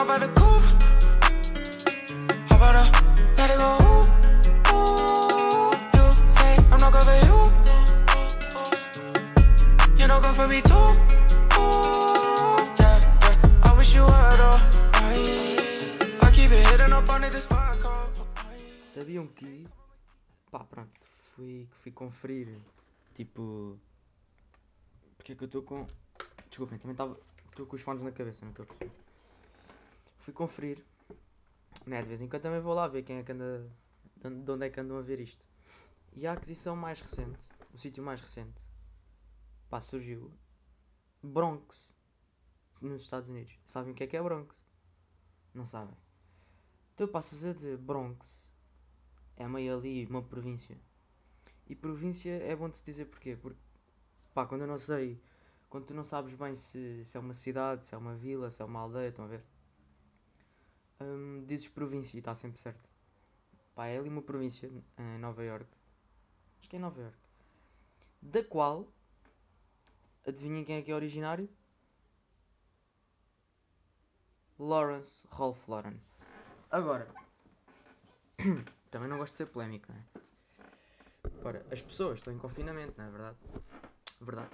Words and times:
Not 0.00 0.08
by 0.08 0.18
the 0.18 0.32
coupe. 0.32 0.64
How 2.48 2.56
about 2.56 2.74
I 2.74 2.84
let 3.36 3.50
it 3.50 3.58
go? 3.60 3.70
Ooh, 3.84 4.08
ooh. 4.72 5.76
You 5.92 6.04
say 6.30 6.56
I'm 6.72 6.80
not 6.80 6.90
good 6.94 7.04
for 7.04 7.18
you. 7.28 7.38
You're 9.98 10.08
not 10.08 10.22
good 10.22 10.34
for 10.34 10.48
me 10.48 10.62
too. 10.62 10.96
Yeah, 12.80 12.96
yeah. 13.20 13.68
I 13.68 13.74
wish 13.76 13.94
you 13.94 14.04
were. 14.04 14.60
I, 14.94 16.30
keep 16.32 16.50
it 16.50 16.66
hidden 16.68 16.94
up 16.94 17.10
under 17.10 17.28
this 17.28 17.44
fire 17.44 17.76
coat. 17.76 18.22
Sabiam 18.82 19.26
que. 19.34 19.66
Pá, 20.50 20.60
pronto. 20.64 20.98
Fui, 21.12 21.68
fui 21.82 21.92
conferir. 21.92 22.48
Tipo. 23.14 23.78
Porque 25.18 25.32
é 25.32 25.34
que 25.34 25.44
eu 25.44 25.46
estou 25.46 25.62
com. 25.62 25.86
Desculpem, 26.48 26.78
também 26.78 26.92
estava. 26.92 27.18
Estou 27.50 27.66
com 27.66 27.76
os 27.76 27.82
fones 27.82 28.02
na 28.02 28.12
cabeça, 28.12 28.46
não 28.46 28.52
estou 28.52 28.64
a 28.64 28.66
perceber. 28.66 29.09
Fui 30.20 30.32
conferir. 30.32 30.84
Né, 31.86 32.02
de 32.02 32.08
vez 32.08 32.20
em 32.20 32.28
quando 32.28 32.42
também 32.42 32.60
vou 32.60 32.74
lá 32.74 32.86
ver 32.88 33.02
quem 33.02 33.16
é 33.16 33.22
que 33.22 33.32
anda. 33.32 33.70
De 34.16 34.50
onde 34.50 34.66
é 34.66 34.70
que 34.70 34.80
andam 34.80 34.98
a 34.98 35.02
ver 35.02 35.18
isto. 35.20 35.44
E 36.12 36.26
a 36.26 36.32
aquisição 36.32 36.76
mais 36.76 37.00
recente, 37.00 37.48
o 37.72 37.78
sítio 37.78 38.02
mais 38.02 38.20
recente, 38.20 38.60
pá, 39.68 39.80
surgiu. 39.80 40.30
Bronx. 41.22 41.94
Nos 42.82 43.02
Estados 43.02 43.28
Unidos. 43.28 43.58
Sabem 43.66 43.92
o 43.92 43.94
que 43.94 44.04
é 44.04 44.06
que 44.06 44.16
é 44.16 44.22
Bronx? 44.22 44.60
Não 45.52 45.66
sabem. 45.66 45.96
Então 46.94 47.06
eu 47.06 47.12
passo-vos 47.12 47.44
a 47.44 47.52
dizer 47.52 47.76
Bronx. 47.76 48.54
É 49.36 49.46
meio 49.46 49.76
ali 49.76 50.06
uma 50.06 50.22
província. 50.22 50.78
E 51.66 51.74
província 51.74 52.30
é 52.30 52.54
bom 52.56 52.68
de 52.68 52.78
se 52.78 52.84
dizer 52.84 53.06
porquê? 53.06 53.36
Porque, 53.36 53.58
pá, 54.34 54.44
quando 54.44 54.62
eu 54.62 54.66
não 54.66 54.78
sei, 54.78 55.22
quando 55.68 55.86
tu 55.86 55.94
não 55.94 56.04
sabes 56.04 56.34
bem 56.34 56.54
se, 56.54 57.04
se 57.04 57.16
é 57.16 57.20
uma 57.20 57.32
cidade, 57.32 57.86
se 57.86 57.94
é 57.94 57.98
uma 57.98 58.14
vila, 58.16 58.50
se 58.50 58.60
é 58.60 58.64
uma 58.64 58.80
aldeia, 58.80 59.08
estão 59.08 59.24
a 59.24 59.28
ver? 59.28 59.44
Dizes 61.46 61.68
província 61.68 62.16
e 62.16 62.18
está 62.20 62.34
sempre 62.34 62.58
certo. 62.58 62.88
Pá, 63.74 63.86
é 63.86 63.98
ali 63.98 64.08
uma 64.08 64.22
província 64.22 64.70
em 64.98 65.18
Nova 65.18 65.42
York. 65.42 65.66
Acho 66.58 66.68
que 66.68 66.76
é 66.76 66.78
Nova 66.78 67.00
York. 67.00 67.18
Da 68.20 68.44
qual, 68.44 68.86
adivinhem 70.26 70.64
quem 70.64 70.76
é 70.76 70.82
que 70.82 70.90
é 70.90 70.94
originário? 70.94 71.48
Lawrence 74.58 75.26
Rolf 75.30 75.66
Lauren. 75.68 75.98
Agora, 76.70 77.08
também 78.90 79.08
não 79.08 79.16
gosto 79.16 79.32
de 79.32 79.38
ser 79.38 79.46
polémico, 79.46 79.90
não 79.90 79.98
é? 79.98 80.04
Ora, 81.42 81.66
as 81.70 81.80
pessoas 81.80 82.18
estão 82.18 82.32
em 82.32 82.38
confinamento, 82.38 82.94
não 82.98 83.06
é 83.06 83.10
verdade? 83.10 83.38
Verdade. 84.20 84.50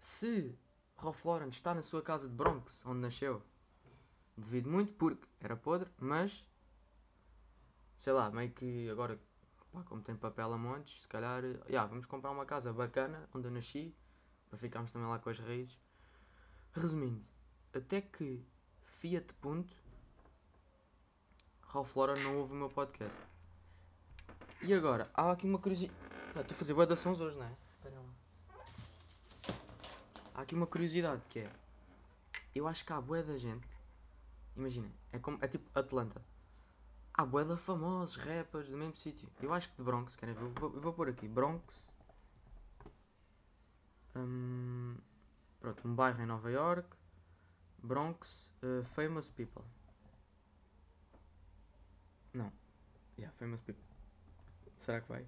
Se 0.00 0.58
Ralph 0.96 1.24
Lauren 1.24 1.48
está 1.48 1.72
na 1.74 1.82
sua 1.82 2.02
casa 2.02 2.28
de 2.28 2.34
Bronx, 2.34 2.84
onde 2.84 3.00
nasceu, 3.00 3.40
devido 4.38 4.70
muito 4.70 4.92
porque 4.94 5.26
era 5.40 5.56
podre, 5.56 5.90
mas 5.98 6.44
sei 7.96 8.12
lá, 8.12 8.30
meio 8.30 8.50
que 8.52 8.88
agora, 8.88 9.18
pá, 9.72 9.82
como 9.82 10.00
tem 10.00 10.14
papel 10.16 10.52
a 10.52 10.56
montes, 10.56 11.02
se 11.02 11.08
calhar, 11.08 11.42
já, 11.68 11.84
vamos 11.84 12.06
comprar 12.06 12.30
uma 12.30 12.46
casa 12.46 12.72
bacana 12.72 13.28
onde 13.34 13.48
eu 13.48 13.50
nasci, 13.50 13.94
para 14.48 14.58
ficarmos 14.58 14.92
também 14.92 15.08
lá 15.08 15.18
com 15.18 15.28
as 15.28 15.38
raízes. 15.38 15.78
Resumindo, 16.72 17.24
até 17.74 18.00
que 18.00 18.44
Fiat 18.86 19.34
Punto, 19.34 19.74
Ralph 21.62 21.94
Lauren 21.96 22.22
não 22.22 22.38
ouve 22.38 22.52
o 22.52 22.56
meu 22.56 22.68
podcast. 22.68 23.18
E 24.62 24.72
agora, 24.72 25.10
há 25.12 25.32
aqui 25.32 25.46
uma 25.46 25.58
curiosidade. 25.58 25.98
Estou 26.28 26.42
a 26.42 26.54
fazer 26.54 26.74
boa 26.74 26.86
hoje, 26.86 27.36
não 27.36 27.44
é? 27.44 27.56
Há 30.34 30.42
aqui 30.42 30.54
uma 30.54 30.66
curiosidade 30.66 31.28
que 31.28 31.40
é. 31.40 31.50
Eu 32.54 32.68
acho 32.68 32.84
que 32.84 32.92
há 32.92 33.00
bué 33.00 33.22
da 33.22 33.36
gente. 33.36 33.66
Imaginem, 34.58 34.92
é, 35.12 35.20
como, 35.20 35.38
é 35.40 35.46
tipo 35.46 35.70
Atlanta. 35.72 36.20
Há 37.14 37.24
bué 37.24 37.44
da 37.44 37.56
famosos 37.56 38.16
rappers 38.16 38.68
do 38.68 38.76
mesmo 38.76 38.96
sítio. 38.96 39.30
Eu 39.40 39.52
acho 39.52 39.70
que 39.70 39.76
de 39.76 39.84
Bronx, 39.84 40.16
querem 40.16 40.34
ver? 40.34 40.42
Eu 40.42 40.50
vou, 40.50 40.70
vou 40.80 40.92
pôr 40.92 41.08
aqui. 41.08 41.28
Bronx. 41.28 41.92
Hum, 44.16 44.96
pronto, 45.60 45.86
um 45.86 45.94
bairro 45.94 46.20
em 46.20 46.26
Nova 46.26 46.50
York. 46.50 46.88
Bronx. 47.78 48.52
uh, 48.64 48.84
famous 48.84 49.30
people. 49.30 49.62
Não. 52.34 52.52
Yeah, 53.16 53.32
famous 53.38 53.60
people. 53.60 53.84
Será 54.76 55.00
que 55.00 55.08
vai? 55.08 55.24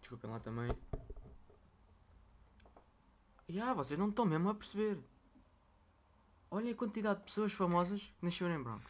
Desculpem 0.00 0.30
lá 0.30 0.40
também. 0.40 0.74
Ya, 3.48 3.74
vocês 3.74 3.98
não 3.98 4.08
estão 4.08 4.24
mesmo 4.24 4.48
a 4.48 4.54
perceber. 4.54 4.98
Olhem 6.52 6.72
a 6.72 6.76
quantidade 6.76 7.20
de 7.20 7.24
pessoas 7.24 7.50
famosas 7.50 8.02
que 8.02 8.24
nasceram 8.26 8.54
em 8.54 8.62
Bronx. 8.62 8.84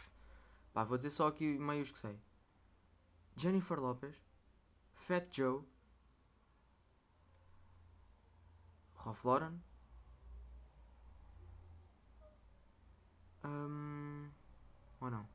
Pá, 0.74 0.82
vou 0.82 0.96
dizer 0.96 1.10
só 1.10 1.28
aqui 1.28 1.56
meios 1.60 1.92
que 1.92 1.98
sei. 2.00 2.18
Jennifer 3.36 3.78
Lopez, 3.78 4.16
Fat 4.96 5.28
Joe, 5.30 5.62
Ralph 8.96 9.24
Lauren, 9.24 9.60
um, 13.44 14.28
ou 15.00 15.08
não? 15.08 15.28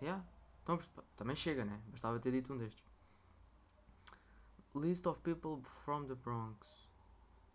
Yeah. 0.00 0.24
Então, 0.62 0.80
também 1.16 1.36
chega, 1.36 1.66
né? 1.66 1.82
Bastava 1.88 2.18
ter 2.18 2.32
dito 2.32 2.50
um 2.50 2.56
destes. 2.56 2.82
List 4.74 5.06
of 5.06 5.20
people 5.20 5.62
from 5.84 6.06
the 6.06 6.14
Bronx. 6.14 6.88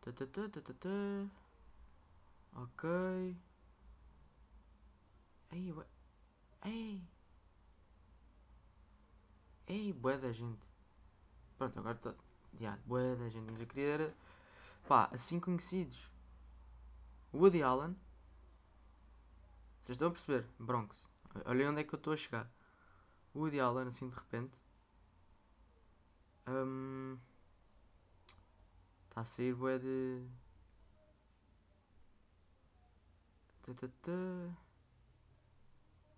-ta. 0.05 1.29
Ok. 2.53 2.89
Ei, 5.51 5.71
ué. 5.73 5.85
Ei. 6.65 7.07
Ei, 9.67 9.93
bué 9.93 10.17
da 10.17 10.31
gente. 10.31 10.65
Pronto, 11.57 11.79
agora 11.79 11.95
está. 11.95 12.15
Já, 12.59 12.77
bué 12.85 13.15
da 13.15 13.29
gente. 13.29 13.51
Mas 13.51 13.59
eu 13.61 13.67
queria 13.67 13.93
era. 13.93 14.15
Pá, 14.87 15.09
assim 15.13 15.39
conhecidos. 15.39 16.09
Woody 17.33 17.61
Allen. 17.61 17.95
Vocês 19.79 19.95
estão 19.95 20.09
a 20.09 20.11
perceber? 20.11 20.47
Bronx. 20.59 21.07
Olhem 21.45 21.67
onde 21.67 21.81
é 21.81 21.83
que 21.83 21.93
eu 21.93 21.97
estou 21.97 22.13
a 22.13 22.17
chegar. 22.17 22.51
Woody 23.35 23.59
Allen, 23.59 23.87
assim 23.87 24.09
de 24.09 24.16
repente. 24.16 24.57
Está 26.39 26.51
um, 26.51 27.17
a 29.16 29.23
sair 29.23 29.53
bué 29.53 29.77
de. 29.77 30.27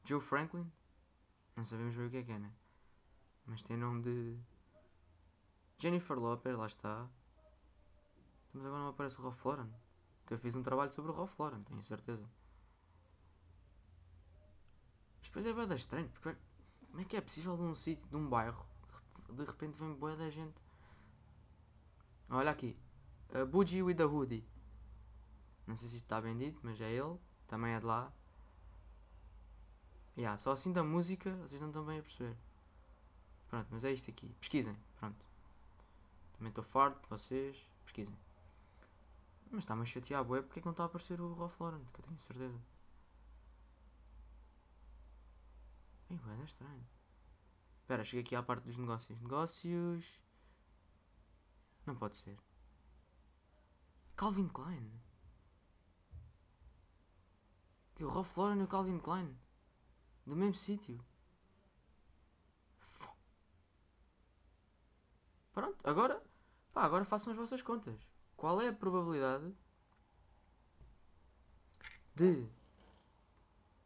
Joe 0.03 0.21
Franklin? 0.21 0.71
Não 1.55 1.63
sabemos 1.63 1.95
bem 1.95 2.07
o 2.07 2.09
que 2.09 2.17
é 2.17 2.23
que 2.23 2.31
é, 2.31 2.39
né? 2.39 2.51
Mas 3.45 3.63
tem 3.63 3.77
nome 3.77 4.01
de. 4.03 4.39
Jennifer 5.77 6.17
Lopez, 6.17 6.57
lá 6.57 6.67
está. 6.67 7.09
Mas 8.53 8.65
agora 8.65 8.81
não 8.81 8.89
aparece 8.89 9.19
o 9.19 9.23
Ralph 9.23 9.45
Lauren. 9.45 9.69
Então 10.23 10.37
eu 10.37 10.39
fiz 10.39 10.55
um 10.55 10.63
trabalho 10.63 10.91
sobre 10.93 11.11
o 11.11 11.13
Ralph 11.13 11.37
Lauren, 11.39 11.63
tenho 11.63 11.81
certeza. 11.83 12.29
Mas 15.19 15.27
depois 15.27 15.45
é 15.45 15.53
bem 15.53 15.75
estranho, 15.75 16.09
porque 16.09 16.35
como 16.87 17.01
é 17.01 17.05
que 17.05 17.15
é 17.15 17.21
possível 17.21 17.55
de 17.55 17.63
um 17.63 17.73
sítio, 17.73 18.07
de 18.07 18.15
um 18.15 18.27
bairro, 18.27 18.65
de 19.29 19.45
repente 19.45 19.77
vem 19.77 19.93
boa 19.93 20.15
da 20.15 20.29
gente? 20.29 20.61
Olha 22.29 22.51
aqui. 22.51 22.77
A 23.33 23.43
with 23.83 24.01
a 24.01 24.05
Hoodie. 24.05 24.45
Não 25.65 25.75
sei 25.75 25.87
se 25.87 25.95
isto 25.95 26.05
está 26.05 26.21
bem 26.21 26.37
dito, 26.37 26.59
mas 26.63 26.79
é 26.81 26.91
ele. 26.91 27.17
Também 27.51 27.73
é 27.73 27.79
de 27.81 27.85
lá. 27.85 28.09
Yeah, 30.17 30.37
só 30.37 30.53
assim 30.53 30.71
da 30.71 30.85
música 30.85 31.35
vocês 31.35 31.59
não 31.59 31.67
estão 31.67 31.85
bem 31.85 31.99
a 31.99 32.01
perceber. 32.01 32.37
Pronto, 33.49 33.67
mas 33.69 33.83
é 33.83 33.91
isto 33.91 34.09
aqui. 34.09 34.29
Pesquisem. 34.39 34.73
Pronto. 34.97 35.25
Também 36.37 36.47
estou 36.47 36.63
farto 36.63 37.01
de 37.01 37.09
vocês. 37.09 37.57
Pesquisem. 37.83 38.17
Mas 39.51 39.65
está-me 39.65 39.81
a 39.81 39.85
chatear, 39.85 40.23
bué, 40.23 40.41
porque 40.41 40.59
é 40.59 40.61
que 40.61 40.65
não 40.65 40.71
está 40.71 40.83
a 40.83 40.85
aparecer 40.85 41.19
o 41.19 41.33
Ralph 41.33 41.59
Lauren? 41.59 41.83
Que 41.93 41.99
eu 41.99 42.05
tenho 42.05 42.19
certeza. 42.19 42.61
Ei, 46.09 46.15
bué, 46.15 46.39
é 46.39 46.45
estranho. 46.45 46.87
Espera, 47.81 48.05
cheguei 48.05 48.23
aqui 48.23 48.33
à 48.33 48.41
parte 48.41 48.63
dos 48.63 48.77
negócios. 48.77 49.19
Negócios. 49.19 50.21
Não 51.85 51.97
pode 51.97 52.15
ser. 52.15 52.39
Calvin 54.15 54.47
Klein. 54.47 54.89
Que 58.01 58.05
o 58.05 58.09
Ralph 58.09 58.35
Lauren 58.35 58.59
e 58.59 58.63
o 58.63 58.67
Calvin 58.67 58.97
Klein. 58.97 59.37
Do 60.25 60.35
mesmo 60.35 60.55
sítio. 60.55 60.99
Pronto, 65.53 65.77
agora. 65.87 66.19
Pá, 66.73 66.81
agora 66.81 67.05
façam 67.05 67.31
as 67.31 67.37
vossas 67.37 67.61
contas. 67.61 68.01
Qual 68.35 68.59
é 68.59 68.69
a 68.69 68.73
probabilidade 68.73 69.55
de 72.15 72.49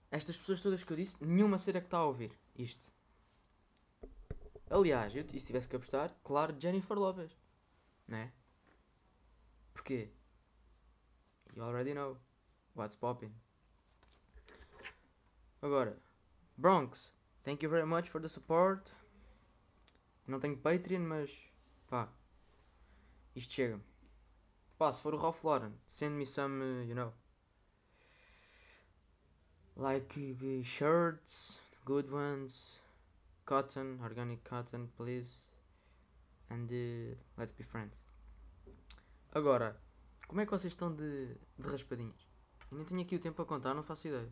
estas 0.09 0.37
pessoas 0.37 0.61
todas 0.61 0.81
que 0.81 0.93
eu 0.93 0.95
disse, 0.95 1.21
nenhuma 1.21 1.57
ser 1.57 1.75
a 1.75 1.81
que 1.81 1.87
está 1.87 1.97
a 1.97 2.05
ouvir 2.05 2.31
isto? 2.55 2.89
Aliás, 4.69 5.13
eu, 5.13 5.25
e 5.33 5.37
se 5.37 5.45
tivesse 5.45 5.67
que 5.67 5.75
apostar, 5.75 6.15
claro, 6.23 6.55
Jennifer 6.57 6.97
Lopez. 6.97 7.37
Né? 8.07 8.31
Porquê? 9.73 10.09
You 11.53 11.63
already 11.63 11.93
know. 11.93 12.17
What's 12.73 12.95
poppin'? 12.95 13.44
Agora, 15.61 15.97
Bronx, 16.57 17.11
thank 17.43 17.63
you 17.63 17.69
very 17.69 17.85
much 17.85 18.09
for 18.09 18.21
the 18.21 18.29
support. 18.29 18.91
Não 20.27 20.39
tenho 20.39 20.57
Patreon, 20.57 21.01
mas 21.01 21.31
pá, 21.87 22.09
isto 23.35 23.53
chega. 23.53 23.79
Pá, 24.77 24.91
se 24.91 25.01
for 25.01 25.13
o 25.13 25.17
Ralph 25.17 25.43
Lauren, 25.43 25.73
send 25.87 26.15
me 26.17 26.25
some, 26.25 26.61
uh, 26.61 26.83
you 26.83 26.95
know, 26.95 27.13
like 29.75 30.19
uh, 30.19 30.63
shirts, 30.63 31.59
good 31.85 32.11
ones, 32.11 32.81
cotton, 33.45 33.99
organic 34.01 34.43
cotton, 34.43 34.89
please, 34.97 35.49
and 36.49 36.69
uh, 36.71 37.15
let's 37.37 37.51
be 37.51 37.63
friends. 37.63 38.03
Agora, 39.33 39.79
como 40.27 40.41
é 40.41 40.45
que 40.45 40.51
vocês 40.51 40.73
estão 40.73 40.93
de, 40.93 41.35
de 41.57 41.67
raspadinhas? 41.67 42.27
Eu 42.71 42.77
nem 42.77 42.85
tenho 42.85 43.01
aqui 43.01 43.15
o 43.15 43.19
tempo 43.19 43.35
para 43.35 43.45
contar, 43.45 43.73
não 43.73 43.83
faço 43.83 44.07
ideia. 44.07 44.31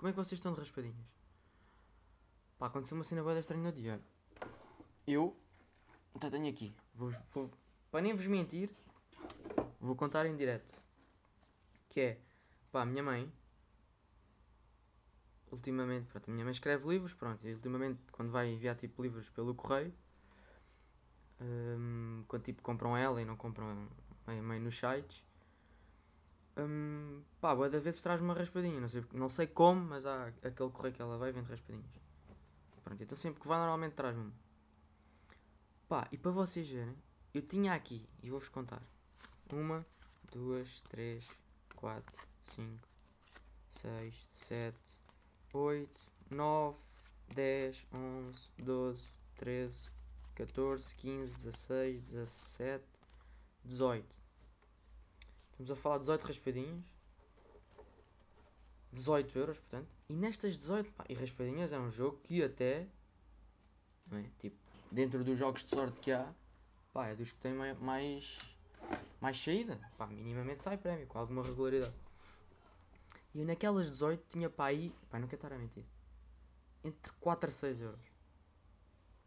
Como 0.00 0.08
é 0.08 0.12
que 0.12 0.16
vocês 0.16 0.38
estão 0.38 0.54
de 0.54 0.58
raspadinhas? 0.60 0.96
Pá, 2.58 2.68
aconteceu 2.68 2.96
uma 2.96 3.04
cena 3.04 3.22
boa 3.22 3.38
estranha 3.38 3.62
no 3.62 3.70
dia. 3.70 4.00
Eu, 5.06 5.36
até 6.14 6.30
tenho 6.30 6.48
aqui, 6.48 6.74
vou, 6.94 7.10
vou, 7.34 7.50
para 7.90 8.00
nem 8.00 8.14
vos 8.14 8.26
mentir, 8.26 8.70
vou 9.78 9.94
contar 9.94 10.24
em 10.24 10.34
direto. 10.34 10.74
Que 11.90 12.00
é, 12.00 12.20
pá, 12.72 12.80
a 12.80 12.86
minha 12.86 13.02
mãe, 13.02 13.30
ultimamente, 15.52 16.06
pronto, 16.06 16.30
a 16.30 16.32
minha 16.32 16.46
mãe 16.46 16.52
escreve 16.52 16.88
livros, 16.88 17.12
pronto, 17.12 17.46
e 17.46 17.52
ultimamente 17.52 18.00
quando 18.10 18.32
vai 18.32 18.48
enviar 18.48 18.76
tipo 18.76 19.02
livros 19.02 19.28
pelo 19.28 19.54
correio, 19.54 19.92
hum, 21.42 22.24
quando 22.26 22.42
tipo 22.44 22.62
compram 22.62 22.96
ela 22.96 23.20
e 23.20 23.26
não 23.26 23.36
compram 23.36 23.86
meio, 24.26 24.42
meio 24.42 24.62
nos 24.62 24.78
sites, 24.78 25.22
hum, 26.56 27.22
pá, 27.40 27.54
boa 27.54 27.68
da 27.68 27.78
vezes 27.78 28.02
traz 28.02 28.20
uma 28.20 28.34
raspadinha, 28.34 28.80
não 28.80 28.88
sei, 28.88 29.04
não 29.12 29.28
sei 29.28 29.46
como, 29.46 29.80
mas 29.84 30.06
há 30.06 30.26
aquele 30.42 30.70
correio 30.70 30.94
que 30.94 31.02
ela 31.02 31.18
vai 31.18 31.30
e 31.30 31.32
vende 31.32 31.50
raspadinhas. 31.50 32.00
Pronto, 32.82 33.02
então 33.02 33.16
sempre 33.16 33.40
que 33.40 33.48
vai 33.48 33.58
normalmente 33.58 33.94
traz-me. 33.94 34.32
Pá, 35.88 36.08
e 36.12 36.18
para 36.18 36.30
vocês 36.30 36.68
verem, 36.68 36.96
eu 37.34 37.42
tinha 37.42 37.74
aqui, 37.74 38.08
e 38.22 38.30
vou-vos 38.30 38.48
contar. 38.48 38.82
Uma, 39.52 39.84
duas, 40.32 40.80
três, 40.88 41.28
quatro, 41.74 42.16
cinco, 42.40 42.88
seis, 43.68 44.28
sete, 44.32 45.00
oito, 45.52 46.00
nove, 46.30 46.78
dez, 47.34 47.86
onze, 47.92 48.50
doze, 48.58 49.18
treze, 49.36 49.90
14, 50.34 50.94
15, 50.94 51.36
16, 51.36 52.02
17, 52.02 52.84
18. 53.64 54.19
Estamos 55.60 55.78
a 55.78 55.82
falar 55.82 55.96
de 55.96 56.04
18 56.04 56.24
raspadinhas. 56.24 56.84
18 58.94 59.38
euros, 59.38 59.58
portanto. 59.58 59.88
E 60.08 60.14
nestas 60.14 60.56
18, 60.56 60.90
pá, 60.92 61.04
e 61.06 61.12
raspadinhas 61.12 61.70
é 61.70 61.78
um 61.78 61.90
jogo 61.90 62.16
que 62.24 62.42
até, 62.42 62.88
não 64.06 64.16
é? 64.16 64.24
Tipo, 64.38 64.56
dentro 64.90 65.22
dos 65.22 65.38
jogos 65.38 65.62
de 65.62 65.68
sorte 65.68 66.00
que 66.00 66.10
há, 66.12 66.32
pá, 66.94 67.08
é 67.08 67.14
dos 67.14 67.30
que 67.32 67.38
tem 67.40 67.52
mai- 67.52 67.74
mais, 67.74 68.38
mais 69.20 69.38
saída. 69.38 69.78
Pá, 69.98 70.06
minimamente 70.06 70.62
sai 70.62 70.78
prémio, 70.78 71.06
com 71.06 71.18
alguma 71.18 71.42
regularidade. 71.42 71.94
E 73.34 73.40
eu 73.40 73.46
naquelas 73.46 73.90
18 73.90 74.24
tinha 74.30 74.48
pá 74.48 74.66
aí, 74.68 74.94
pá, 75.10 75.18
não 75.18 75.28
quero 75.28 75.42
estar 75.44 75.52
a 75.54 75.58
mentir, 75.58 75.84
entre 76.82 77.12
4 77.20 77.50
a 77.50 77.52
6 77.52 77.82
euros. 77.82 78.00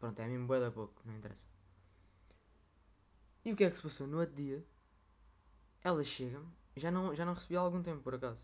Pronto, 0.00 0.18
é 0.18 0.26
mesmo 0.26 0.48
bué 0.48 0.58
da 0.58 0.70
pouco, 0.72 1.00
não 1.04 1.14
interessa. 1.14 1.46
E 3.44 3.52
o 3.52 3.56
que 3.56 3.62
é 3.62 3.70
que 3.70 3.76
se 3.76 3.82
passou? 3.84 4.08
No 4.08 4.18
outro 4.18 4.34
dia, 4.34 4.62
ela 5.84 6.02
chega-me, 6.02 6.48
já 6.74 6.90
não, 6.90 7.14
já 7.14 7.26
não 7.26 7.34
recebi 7.34 7.56
há 7.56 7.60
algum 7.60 7.82
tempo, 7.82 8.02
por 8.02 8.14
acaso. 8.14 8.40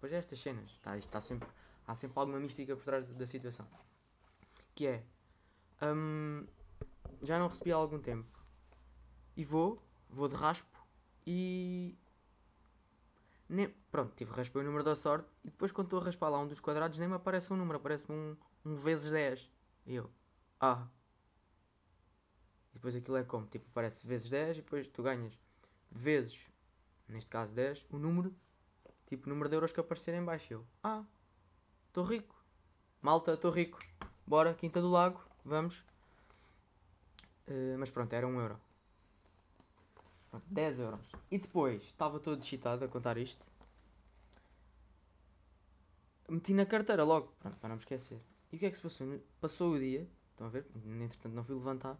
Pois 0.00 0.12
é 0.12 0.16
estas 0.16 0.40
cenas, 0.40 0.76
tá, 0.82 0.98
tá 1.10 1.20
sempre, 1.20 1.48
há 1.86 1.94
sempre 1.94 2.18
alguma 2.18 2.40
mística 2.40 2.74
por 2.76 2.84
trás 2.84 3.06
da 3.06 3.26
situação. 3.26 3.66
Que 4.74 4.88
é, 4.88 5.04
hum, 5.82 6.44
já 7.22 7.38
não 7.38 7.46
recebi 7.46 7.72
há 7.72 7.76
algum 7.76 8.00
tempo. 8.00 8.28
E 9.36 9.44
vou, 9.44 9.80
vou 10.10 10.28
de 10.28 10.34
raspo 10.34 10.84
e... 11.24 11.96
Nem, 13.48 13.68
pronto, 13.92 14.12
tive 14.16 14.32
raspei 14.32 14.60
o 14.60 14.64
número 14.64 14.82
da 14.82 14.96
sorte 14.96 15.28
e 15.44 15.50
depois 15.50 15.70
quando 15.70 15.86
estou 15.86 16.00
a 16.00 16.04
raspar 16.04 16.28
lá 16.30 16.40
um 16.40 16.48
dos 16.48 16.58
quadrados 16.58 16.98
nem 16.98 17.06
me 17.06 17.14
aparece 17.14 17.52
um 17.52 17.56
número, 17.56 17.78
aparece-me 17.78 18.12
um, 18.12 18.36
um 18.64 18.76
vezes 18.76 19.12
10. 19.12 19.48
E 19.86 19.94
eu, 19.94 20.10
ah. 20.60 20.88
E 22.72 22.74
depois 22.74 22.96
aquilo 22.96 23.16
é 23.16 23.22
como? 23.22 23.46
Tipo, 23.46 23.66
aparece 23.70 24.04
vezes 24.04 24.28
10 24.28 24.58
e 24.58 24.62
depois 24.62 24.88
tu 24.88 25.00
ganhas 25.00 25.38
vezes, 25.90 26.40
neste 27.08 27.30
caso 27.30 27.54
10, 27.54 27.86
o 27.90 27.98
número, 27.98 28.34
tipo, 29.06 29.26
o 29.26 29.28
número 29.28 29.48
de 29.48 29.56
euros 29.56 29.72
que 29.72 29.80
aparecer 29.80 30.14
em 30.14 30.24
baixo. 30.24 30.54
Eu, 30.54 30.66
ah, 30.82 31.04
estou 31.88 32.04
rico. 32.04 32.34
Malta, 33.00 33.34
estou 33.34 33.50
rico. 33.50 33.78
Bora, 34.26 34.54
Quinta 34.54 34.80
do 34.80 34.90
Lago, 34.90 35.20
vamos. 35.44 35.84
Eh, 37.46 37.76
mas 37.78 37.90
pronto, 37.90 38.12
era 38.12 38.26
1 38.26 38.40
euro. 38.40 38.60
Pronto, 40.30 40.46
10 40.50 40.78
euros. 40.80 41.08
E 41.30 41.38
depois, 41.38 41.82
estava 41.84 42.18
todo 42.18 42.42
excitado 42.42 42.84
a 42.84 42.88
contar 42.88 43.16
isto. 43.16 43.44
Meti 46.28 46.52
na 46.52 46.66
carteira 46.66 47.04
logo, 47.04 47.32
pronto, 47.38 47.56
para 47.58 47.68
não 47.68 47.76
me 47.76 47.80
esquecer. 47.80 48.20
E 48.52 48.56
o 48.56 48.58
que 48.58 48.66
é 48.66 48.70
que 48.70 48.76
se 48.76 48.82
passou? 48.82 49.20
Passou 49.40 49.72
o 49.74 49.78
dia, 49.78 50.08
estão 50.32 50.48
a 50.48 50.50
ver? 50.50 50.66
Entretanto 50.74 51.34
não 51.34 51.44
fui 51.44 51.54
levantar. 51.54 51.96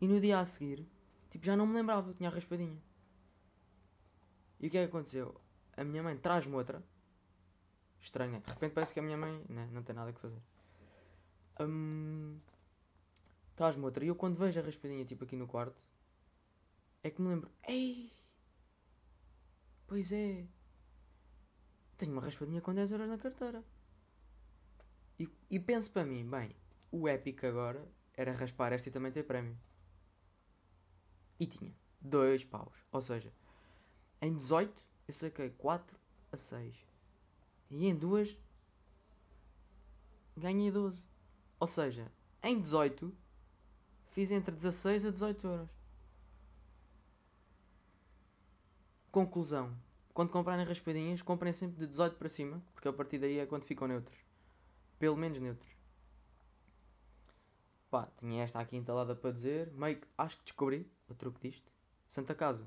E 0.00 0.06
no 0.06 0.20
dia 0.20 0.38
a 0.38 0.44
seguir, 0.44 0.86
tipo, 1.30 1.46
já 1.46 1.56
não 1.56 1.66
me 1.66 1.74
lembrava, 1.74 2.12
tinha 2.12 2.28
a 2.28 2.32
raspadinha. 2.32 2.78
E 4.60 4.66
o 4.66 4.70
que 4.70 4.78
é 4.78 4.82
que 4.82 4.88
aconteceu? 4.88 5.40
A 5.76 5.84
minha 5.84 6.02
mãe 6.02 6.16
traz-me 6.16 6.54
outra. 6.54 6.82
Estranha. 8.00 8.40
De 8.40 8.50
repente 8.50 8.72
parece 8.72 8.92
que 8.92 9.00
a 9.00 9.02
minha 9.02 9.16
mãe 9.16 9.44
né, 9.48 9.68
não 9.72 9.82
tem 9.82 9.94
nada 9.94 10.12
que 10.12 10.20
fazer. 10.20 10.40
Hum, 11.60 12.38
traz-me 13.56 13.84
outra. 13.84 14.04
E 14.04 14.08
eu 14.08 14.14
quando 14.14 14.36
vejo 14.36 14.60
a 14.60 14.62
raspadinha, 14.62 15.04
tipo, 15.04 15.24
aqui 15.24 15.36
no 15.36 15.46
quarto, 15.46 15.80
é 17.02 17.10
que 17.10 17.20
me 17.20 17.28
lembro. 17.28 17.50
Ei! 17.66 18.12
Pois 19.86 20.12
é. 20.12 20.46
Tenho 21.96 22.12
uma 22.12 22.22
raspadinha 22.22 22.60
com 22.60 22.74
10 22.74 22.92
euros 22.92 23.08
na 23.08 23.18
carteira. 23.18 23.64
E, 25.18 25.28
e 25.50 25.60
penso 25.60 25.90
para 25.90 26.04
mim, 26.04 26.28
bem, 26.28 26.54
o 26.90 27.08
épico 27.08 27.46
agora 27.46 27.86
era 28.14 28.32
raspar 28.32 28.72
esta 28.72 28.88
e 28.88 28.92
também 28.92 29.12
ter 29.12 29.24
prémio. 29.24 29.56
E 31.38 31.46
tinha 31.46 31.74
dois 32.00 32.44
paus. 32.44 32.84
Ou 32.90 33.00
seja, 33.00 33.32
em 34.24 34.34
18 34.34 34.82
eu 35.06 35.14
saquei 35.14 35.50
4 35.50 35.98
a 36.32 36.36
6. 36.36 36.74
E 37.70 37.86
em 37.86 37.94
duas 37.94 38.36
ganhei 40.34 40.70
12. 40.70 41.06
Ou 41.60 41.66
seja, 41.66 42.10
em 42.42 42.58
18 42.58 43.14
fiz 44.12 44.30
entre 44.30 44.54
16 44.54 45.04
a 45.04 45.10
18 45.10 45.46
euros. 45.46 45.70
Conclusão. 49.10 49.76
Quando 50.14 50.30
comprarem 50.30 50.64
raspadinhas, 50.64 51.20
comprem 51.20 51.52
sempre 51.52 51.78
de 51.78 51.86
18 51.86 52.16
para 52.16 52.28
cima, 52.28 52.62
porque 52.72 52.88
a 52.88 52.92
partir 52.92 53.18
daí 53.18 53.38
é 53.38 53.46
quando 53.46 53.64
ficam 53.64 53.86
neutros. 53.86 54.18
Pelo 54.98 55.16
menos 55.16 55.38
neutros. 55.38 55.70
Pá, 57.90 58.08
tinha 58.18 58.42
esta 58.42 58.58
aqui 58.58 58.76
entalada 58.76 59.14
para 59.14 59.32
dizer. 59.32 59.70
Meio 59.72 60.00
que 60.00 60.08
acho 60.16 60.38
que 60.38 60.44
descobri 60.44 60.90
o 61.08 61.14
truque 61.14 61.50
disto. 61.50 61.70
Santa 62.08 62.34
Casa. 62.34 62.66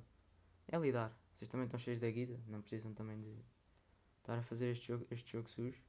É 0.67 0.77
lidar. 0.77 1.17
Vocês 1.37 1.47
também 1.47 1.65
estão 1.65 1.79
cheios 1.79 1.99
da 1.99 2.09
guida. 2.09 2.39
Não 2.47 2.61
precisam 2.61 2.91
também 2.95 3.21
de 3.21 3.31
estar 4.17 4.39
a 4.39 4.41
fazer 4.41 4.71
este 4.71 4.87
jogo, 4.87 5.05
este 5.11 5.33
jogo 5.33 5.47
sujo. 5.47 5.79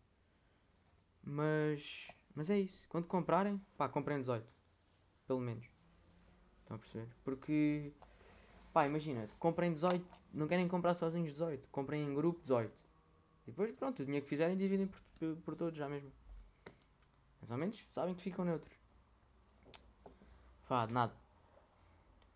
Mas. 1.22 2.08
Mas 2.34 2.50
é 2.50 2.58
isso. 2.58 2.86
Quando 2.86 3.06
comprarem, 3.06 3.58
pá, 3.74 3.88
comprem 3.88 4.20
18. 4.20 4.46
Pelo 5.26 5.40
menos. 5.40 5.64
Estão 6.60 6.76
a 6.76 6.78
perceber? 6.78 7.08
Porque. 7.24 7.94
Pá, 8.74 8.84
imagina, 8.84 9.26
comprem 9.38 9.72
18. 9.72 10.06
Não 10.34 10.46
querem 10.46 10.68
comprar 10.68 10.92
sozinhos 10.92 11.32
18. 11.32 11.66
Comprem 11.70 12.04
em 12.04 12.14
grupo 12.14 12.42
18. 12.42 12.70
E 13.46 13.50
depois, 13.50 13.72
pronto, 13.72 14.02
o 14.02 14.04
dinheiro 14.04 14.24
que 14.24 14.28
fizerem 14.28 14.54
dividem 14.54 14.86
por, 14.86 15.36
por, 15.36 15.56
todos 15.56 15.78
já 15.78 15.88
mesmo. 15.88 16.12
Mais 17.40 17.50
ou 17.50 17.56
menos, 17.56 17.86
sabem 17.90 18.14
que 18.14 18.20
ficam 18.20 18.44
neutros. 18.44 18.76
De 20.86 20.92
nada. 20.92 21.16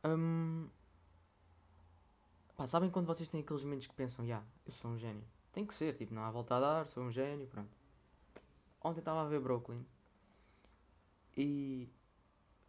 Hum... 0.03 0.71
Pá, 2.57 2.67
sabem 2.67 2.91
quando 2.91 3.07
vocês 3.07 3.29
têm 3.29 3.41
aqueles 3.41 3.65
momentos 3.65 3.87
que 3.87 3.95
pensam, 3.95 4.27
já, 4.27 4.43
eu 4.67 4.73
sou 4.73 4.91
um 4.91 4.99
gênio. 4.99 5.25
Tem 5.53 5.67
que 5.67 5.75
ser, 5.75 5.97
tipo, 5.97 6.15
não 6.15 6.23
há 6.23 6.31
volta 6.31 6.57
a 6.57 6.61
dar, 6.61 6.89
sou 6.89 7.03
um 7.03 7.11
gênio, 7.11 7.47
pronto. 7.47 7.71
Ontem 8.83 9.01
estava 9.01 9.23
a 9.23 9.29
ver 9.29 9.41
Brooklyn. 9.41 9.85
E... 11.37 11.89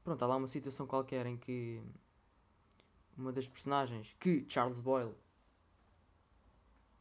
Pronto, 0.03 0.21
há 0.23 0.27
lá 0.27 0.35
uma 0.35 0.47
situação 0.47 0.87
qualquer 0.87 1.25
em 1.25 1.37
que... 1.37 1.81
Uma 3.17 3.31
das 3.31 3.47
personagens 3.47 4.15
que 4.19 4.45
Charles 4.49 4.81
Boyle, 4.81 5.15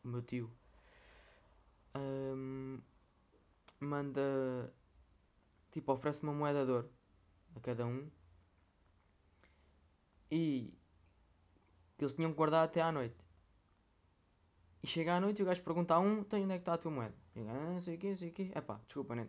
o 0.04 0.08
meu 0.08 0.22
tio, 0.22 0.50
hum, 1.96 2.78
manda... 3.80 4.72
Tipo, 5.70 5.92
oferece 5.92 6.22
uma 6.22 6.34
moeda 6.34 6.66
de 6.66 6.72
ouro 6.72 6.90
a 7.56 7.60
cada 7.60 7.86
um. 7.86 8.10
E 10.30 10.74
que 12.02 12.04
eles 12.04 12.14
tinham 12.14 12.32
que 12.32 12.36
guardar 12.36 12.64
até 12.64 12.80
à 12.80 12.90
noite. 12.90 13.16
E 14.82 14.86
chega 14.88 15.14
à 15.14 15.20
noite 15.20 15.38
e 15.38 15.42
o 15.42 15.46
gajo 15.46 15.62
pergunta 15.62 15.94
a 15.94 16.00
um, 16.00 16.18
então 16.18 16.42
onde 16.42 16.52
é 16.52 16.56
que 16.56 16.62
está 16.62 16.74
a 16.74 16.78
tua 16.78 16.90
moeda? 16.90 17.14
E 17.36 17.40
ah, 17.42 17.70
não 17.74 17.80
sei 17.80 17.94
o 17.94 17.98
quê, 17.98 18.08
não 18.08 18.16
sei 18.16 18.28
o 18.30 18.32
quê. 18.32 18.50
Epá, 18.54 18.80
desculpa, 18.84 19.14
não 19.14 19.28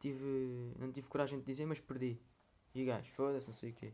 tive, 0.00 0.74
não 0.76 0.90
tive 0.90 1.06
coragem 1.06 1.38
de 1.38 1.44
dizer, 1.44 1.66
mas 1.66 1.78
perdi. 1.78 2.20
E 2.74 2.82
o 2.82 2.86
gajo, 2.86 3.08
foda-se, 3.12 3.46
não 3.46 3.54
sei 3.54 3.70
o 3.70 3.74
quê. 3.74 3.92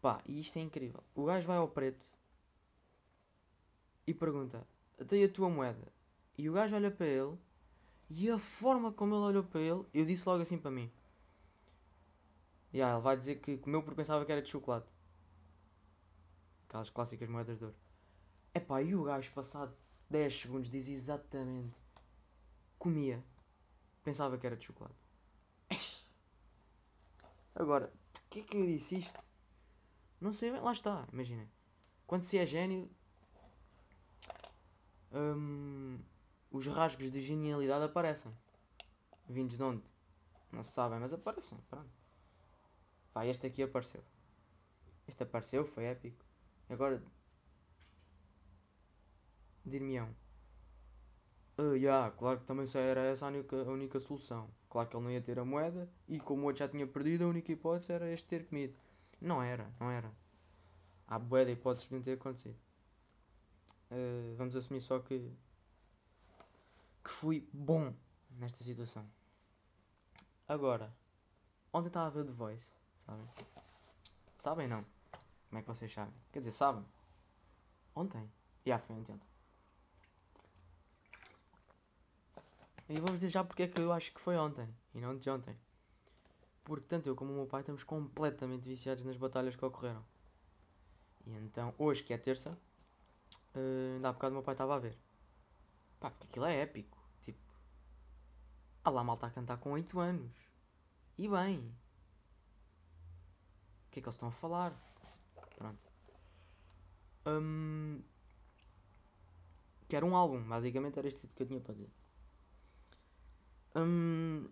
Pá, 0.00 0.22
e 0.26 0.40
isto 0.40 0.56
é 0.58 0.60
incrível. 0.60 1.02
O 1.12 1.24
gajo 1.24 1.44
vai 1.48 1.56
ao 1.56 1.66
preto 1.66 2.06
e 4.06 4.14
pergunta, 4.14 4.64
até 5.00 5.22
a 5.24 5.28
tua 5.28 5.50
moeda? 5.50 5.92
E 6.36 6.48
o 6.48 6.52
gajo 6.52 6.76
olha 6.76 6.90
para 6.92 7.06
ele 7.06 7.36
e 8.08 8.30
a 8.30 8.38
forma 8.38 8.92
como 8.92 9.16
ele 9.16 9.24
olhou 9.24 9.42
para 9.42 9.60
ele, 9.60 9.84
eu 9.92 10.04
disse 10.04 10.28
logo 10.28 10.42
assim 10.42 10.56
para 10.56 10.70
mim. 10.70 10.88
Yeah, 12.72 12.94
ele 12.94 13.02
vai 13.02 13.16
dizer 13.16 13.40
que 13.40 13.56
comeu 13.56 13.82
porque 13.82 13.96
pensava 13.96 14.24
que 14.24 14.30
era 14.30 14.40
de 14.40 14.48
chocolate. 14.48 14.86
Aquelas 16.68 16.90
clássicas 16.90 17.28
moedas 17.28 17.58
de 17.58 17.64
ouro. 17.64 17.76
Epá, 18.54 18.82
e 18.82 18.94
o 18.94 19.02
gajo 19.02 19.32
passado 19.32 19.74
10 20.10 20.40
segundos 20.40 20.70
diz 20.70 20.86
exatamente. 20.88 21.74
Comia. 22.78 23.24
Pensava 24.04 24.36
que 24.36 24.46
era 24.46 24.56
de 24.56 24.64
chocolate. 24.64 24.94
Agora, 27.54 27.92
porquê 28.12 28.42
que 28.42 28.56
eu 28.56 28.66
disse 28.66 28.98
isto? 28.98 29.18
Não 30.20 30.32
sei 30.32 30.50
bem, 30.50 30.60
lá 30.60 30.72
está, 30.72 31.06
imagina. 31.12 31.48
Quando 32.06 32.24
se 32.24 32.36
é 32.36 32.44
gênio, 32.44 32.90
hum, 35.12 35.98
os 36.50 36.66
rasgos 36.66 37.10
de 37.10 37.20
genialidade 37.20 37.84
aparecem. 37.84 38.32
Vindos 39.26 39.56
de 39.56 39.62
onde? 39.62 39.84
Não 40.50 40.62
se 40.62 40.72
sabem, 40.72 40.98
mas 40.98 41.12
aparecem. 41.12 41.58
Pronto. 41.68 41.90
Pá, 43.12 43.26
este 43.26 43.46
aqui 43.46 43.62
apareceu. 43.62 44.02
Este 45.06 45.22
apareceu, 45.22 45.66
foi 45.66 45.84
épico. 45.84 46.27
Agora. 46.68 47.02
Dir-me-ão. 49.64 50.14
Uh, 51.58 51.74
yeah, 51.74 52.10
claro 52.12 52.38
que 52.38 52.46
também 52.46 52.66
só 52.66 52.78
era 52.78 53.00
essa 53.00 53.26
a 53.26 53.28
única, 53.28 53.56
a 53.56 53.70
única 53.70 53.98
solução. 53.98 54.48
Claro 54.70 54.88
que 54.88 54.96
ele 54.96 55.04
não 55.04 55.10
ia 55.10 55.20
ter 55.20 55.38
a 55.38 55.44
moeda 55.44 55.90
e 56.06 56.20
como 56.20 56.42
o 56.42 56.44
outro 56.46 56.60
já 56.60 56.68
tinha 56.68 56.86
perdido, 56.86 57.24
a 57.24 57.28
única 57.28 57.50
hipótese 57.50 57.92
era 57.92 58.10
este 58.12 58.28
ter 58.28 58.46
comido. 58.46 58.76
Não 59.20 59.42
era, 59.42 59.72
não 59.80 59.90
era. 59.90 60.12
Há 61.06 61.18
boa 61.18 61.44
de 61.44 61.52
hipóteses 61.52 61.88
de 61.88 61.94
não 61.94 62.02
ter 62.02 62.12
acontecido. 62.12 62.56
Uh, 63.90 64.36
vamos 64.36 64.54
assumir 64.54 64.80
só 64.80 65.00
que 65.00 65.32
que 67.02 67.10
fui 67.10 67.48
bom 67.52 67.94
nesta 68.38 68.62
situação. 68.62 69.10
Agora, 70.46 70.94
ontem 71.72 71.88
estava 71.88 72.06
a 72.06 72.10
ver 72.10 72.24
The 72.24 72.32
Voice, 72.32 72.74
sabem? 72.98 73.26
Sabem 74.36 74.68
não? 74.68 74.84
Como 75.48 75.58
é 75.58 75.62
que 75.62 75.68
vocês 75.68 75.92
sabem? 75.92 76.14
Quer 76.32 76.40
dizer, 76.40 76.52
sabem? 76.52 76.84
Ontem? 77.94 78.30
Yeah, 78.66 78.84
foi 78.84 78.96
ontem. 78.96 79.20
E 82.88 82.94
vou-vos 83.00 83.20
dizer 83.20 83.30
já 83.30 83.44
porque 83.44 83.64
é 83.64 83.68
que 83.68 83.80
eu 83.80 83.92
acho 83.92 84.12
que 84.12 84.20
foi 84.20 84.36
ontem 84.36 84.68
e 84.94 85.00
não 85.00 85.16
de 85.16 85.28
ontem. 85.28 85.56
Porque 86.64 86.86
tanto 86.86 87.08
eu 87.08 87.14
como 87.16 87.32
o 87.32 87.34
meu 87.34 87.46
pai 87.46 87.60
estamos 87.60 87.84
completamente 87.84 88.66
viciados 88.66 89.04
nas 89.04 89.16
batalhas 89.16 89.56
que 89.56 89.64
ocorreram. 89.64 90.04
E 91.26 91.34
então, 91.34 91.74
hoje 91.78 92.02
que 92.02 92.14
é 92.14 92.18
terça, 92.18 92.50
uh, 93.54 93.94
ainda 93.96 94.08
há 94.08 94.12
bocado 94.12 94.32
o 94.32 94.36
meu 94.36 94.42
pai 94.42 94.54
estava 94.54 94.74
a 94.74 94.78
ver. 94.78 94.96
Pá, 96.00 96.10
porque 96.10 96.26
aquilo 96.26 96.46
é 96.46 96.60
épico. 96.62 96.98
Tipo, 97.22 97.38
há 98.84 98.90
lá 98.90 99.04
malta 99.04 99.26
a 99.26 99.30
cantar 99.30 99.58
com 99.58 99.72
8 99.72 99.98
anos. 99.98 100.32
E 101.18 101.28
bem. 101.28 101.58
O 103.86 103.90
que 103.90 103.98
é 103.98 104.02
que 104.02 104.08
eles 104.08 104.14
estão 104.14 104.28
a 104.28 104.32
falar? 104.32 104.72
Pronto. 105.58 105.92
Um, 107.26 108.00
que 109.88 109.96
era 109.96 110.06
um 110.06 110.14
álbum, 110.14 110.40
basicamente 110.48 110.98
era 111.00 111.08
este 111.08 111.26
que 111.26 111.42
eu 111.42 111.46
tinha 111.48 111.60
para 111.60 111.74
dizer. 111.74 111.90
Um, 113.74 114.48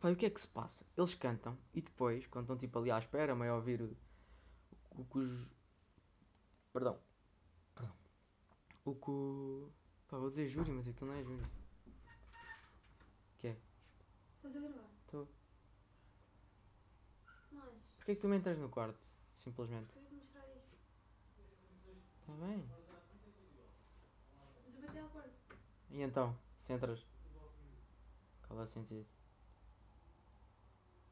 pá, 0.00 0.10
o 0.10 0.16
que 0.16 0.26
é 0.26 0.30
que 0.30 0.40
se 0.40 0.46
passa? 0.46 0.86
Eles 0.96 1.14
cantam 1.14 1.58
e 1.74 1.82
depois, 1.82 2.28
quando 2.28 2.44
estão 2.44 2.56
tipo 2.56 2.78
ali 2.78 2.92
à 2.92 2.98
espera, 2.98 3.34
meio 3.34 3.52
a 3.52 3.56
ouvir 3.56 3.82
o, 3.82 3.96
o 4.92 5.04
que 5.04 5.18
os. 5.18 5.52
Perdão. 6.72 6.96
Perdão. 7.74 7.94
O 8.84 8.94
que 8.94 9.10
o. 9.10 9.72
Pá, 10.06 10.18
vou 10.18 10.28
dizer 10.28 10.46
júri, 10.46 10.70
mas 10.70 10.86
aquilo 10.86 11.10
não 11.10 11.18
é 11.18 11.24
júri. 11.24 11.44
que 13.40 13.48
é? 13.48 13.58
Estás 14.36 14.56
a 14.56 14.60
gravar? 14.60 14.90
Estou. 15.04 15.28
Mas, 17.50 17.74
Porquê 17.96 18.12
é 18.12 18.14
que 18.14 18.20
tu 18.20 18.28
me 18.28 18.36
entras 18.36 18.58
no 18.58 18.68
quarto? 18.68 19.04
Simplesmente. 19.44 19.92
queria 19.92 20.08
te 20.08 20.14
mostrar 20.14 20.46
isto. 20.56 20.74
Está 22.24 22.32
bem. 22.46 22.64
Mas 24.64 24.74
eu 24.74 24.80
bati 24.80 24.98
à 24.98 25.04
porta. 25.04 25.30
E 25.90 26.00
então, 26.00 26.34
se 26.56 26.72
entras? 26.72 27.06
Qual 28.48 28.58
é 28.58 28.62
o 28.62 28.66
sentido? 28.66 29.06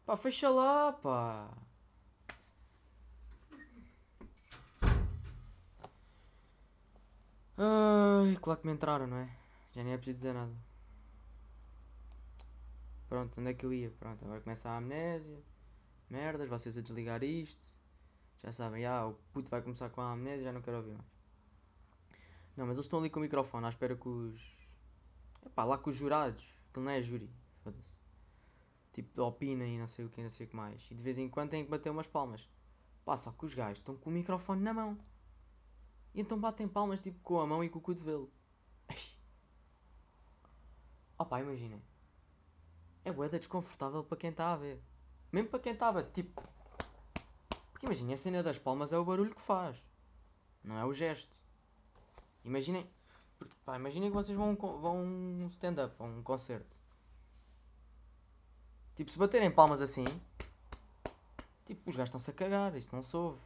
Pá, 0.06 0.16
fecha 0.16 0.48
lá, 0.48 0.92
pá! 0.94 1.54
Ai, 7.58 8.36
claro 8.40 8.60
que 8.60 8.66
me 8.66 8.72
entraram, 8.72 9.06
não 9.06 9.18
é? 9.18 9.36
Já 9.72 9.84
nem 9.84 9.92
é 9.92 9.96
preciso 9.98 10.16
dizer 10.16 10.32
nada. 10.32 10.56
Pronto, 13.06 13.38
onde 13.38 13.50
é 13.50 13.54
que 13.54 13.66
eu 13.66 13.72
ia? 13.74 13.90
Pronto, 13.90 14.24
agora 14.24 14.40
começa 14.40 14.70
a 14.70 14.78
amnésia. 14.78 15.42
Merdas, 16.08 16.48
vocês 16.48 16.78
a 16.78 16.80
desligar 16.80 17.22
isto. 17.22 17.68
Já 18.42 18.52
sabem, 18.52 18.84
ah, 18.84 19.06
o 19.06 19.14
puto 19.32 19.48
vai 19.48 19.62
começar 19.62 19.88
com 19.90 20.00
a 20.00 20.12
amnésia, 20.12 20.44
já 20.44 20.52
não 20.52 20.62
quero 20.62 20.78
ouvir 20.78 20.92
mais. 20.92 21.12
Não, 22.56 22.66
mas 22.66 22.76
eles 22.76 22.86
estão 22.86 22.98
ali 22.98 23.08
com 23.08 23.18
o 23.20 23.22
microfone 23.22 23.64
à 23.66 23.68
espera 23.68 23.96
que 23.96 24.08
os. 24.08 24.40
Epá, 25.46 25.64
lá 25.64 25.78
com 25.78 25.90
os 25.90 25.96
jurados. 25.96 26.44
Aquilo 26.70 26.84
não 26.84 26.92
é 26.92 27.02
júri, 27.02 27.30
foda-se. 27.62 27.92
Tipo, 28.92 29.22
opina 29.22 29.64
e 29.64 29.78
não 29.78 29.86
sei 29.86 30.04
o 30.04 30.10
que, 30.10 30.22
não 30.22 30.30
sei 30.30 30.46
o 30.46 30.48
que 30.48 30.56
mais. 30.56 30.86
E 30.90 30.94
de 30.94 31.02
vez 31.02 31.18
em 31.18 31.28
quando 31.28 31.50
têm 31.50 31.64
que 31.64 31.70
bater 31.70 31.90
umas 31.90 32.06
palmas. 32.06 32.48
Pá, 33.04 33.16
só 33.16 33.30
que 33.32 33.44
os 33.44 33.54
gajos 33.54 33.78
estão 33.78 33.96
com 33.96 34.10
o 34.10 34.12
microfone 34.12 34.62
na 34.62 34.74
mão. 34.74 34.98
E 36.14 36.20
então 36.20 36.38
batem 36.38 36.68
palmas 36.68 37.00
tipo 37.00 37.20
com 37.20 37.40
a 37.40 37.46
mão 37.46 37.64
e 37.64 37.68
com 37.68 37.78
o 37.78 37.82
cotovelo. 37.82 38.30
Oh 41.18 41.24
pá, 41.24 41.40
imaginem. 41.40 41.80
É 43.04 43.12
boeda 43.12 43.38
desconfortável 43.38 44.02
para 44.02 44.16
quem 44.16 44.30
está 44.30 44.52
a 44.52 44.56
ver. 44.56 44.82
Mesmo 45.30 45.48
para 45.48 45.60
quem 45.60 45.72
estava, 45.72 46.02
tipo. 46.02 46.42
Porque 47.82 47.96
imaginem, 47.96 48.14
a 48.14 48.16
cena 48.16 48.42
das 48.44 48.60
palmas 48.60 48.92
é 48.92 48.96
o 48.96 49.04
barulho 49.04 49.34
que 49.34 49.40
faz. 49.40 49.76
Não 50.62 50.78
é 50.78 50.84
o 50.84 50.94
gesto. 50.94 51.36
Imaginem. 52.44 52.88
Porque, 53.36 53.56
pá, 53.64 53.74
imaginem 53.74 54.08
que 54.08 54.14
vocês 54.14 54.38
vão, 54.38 54.54
vão 54.54 55.02
um 55.02 55.46
stand-up, 55.48 55.92
a 55.98 56.04
um 56.04 56.22
concerto. 56.22 56.76
Tipo, 58.94 59.10
se 59.10 59.18
baterem 59.18 59.50
palmas 59.50 59.82
assim. 59.82 60.04
Tipo, 61.66 61.90
os 61.90 61.96
gajos 61.96 62.10
estão-se 62.10 62.30
a 62.30 62.34
cagar. 62.34 62.76
Isso 62.76 62.94
não 62.94 63.02
se 63.02 63.16
ouve. 63.16 63.40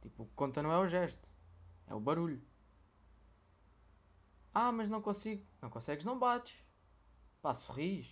Tipo, 0.00 0.22
o 0.22 0.26
que 0.26 0.32
conta 0.34 0.62
não 0.62 0.72
é 0.72 0.78
o 0.78 0.88
gesto. 0.88 1.28
É 1.86 1.94
o 1.94 2.00
barulho. 2.00 2.40
Ah, 4.54 4.72
mas 4.72 4.88
não 4.88 5.02
consigo. 5.02 5.44
Não 5.60 5.68
consegues, 5.68 6.06
não 6.06 6.18
bates. 6.18 6.56
Pá, 7.42 7.54
sorris. 7.54 8.08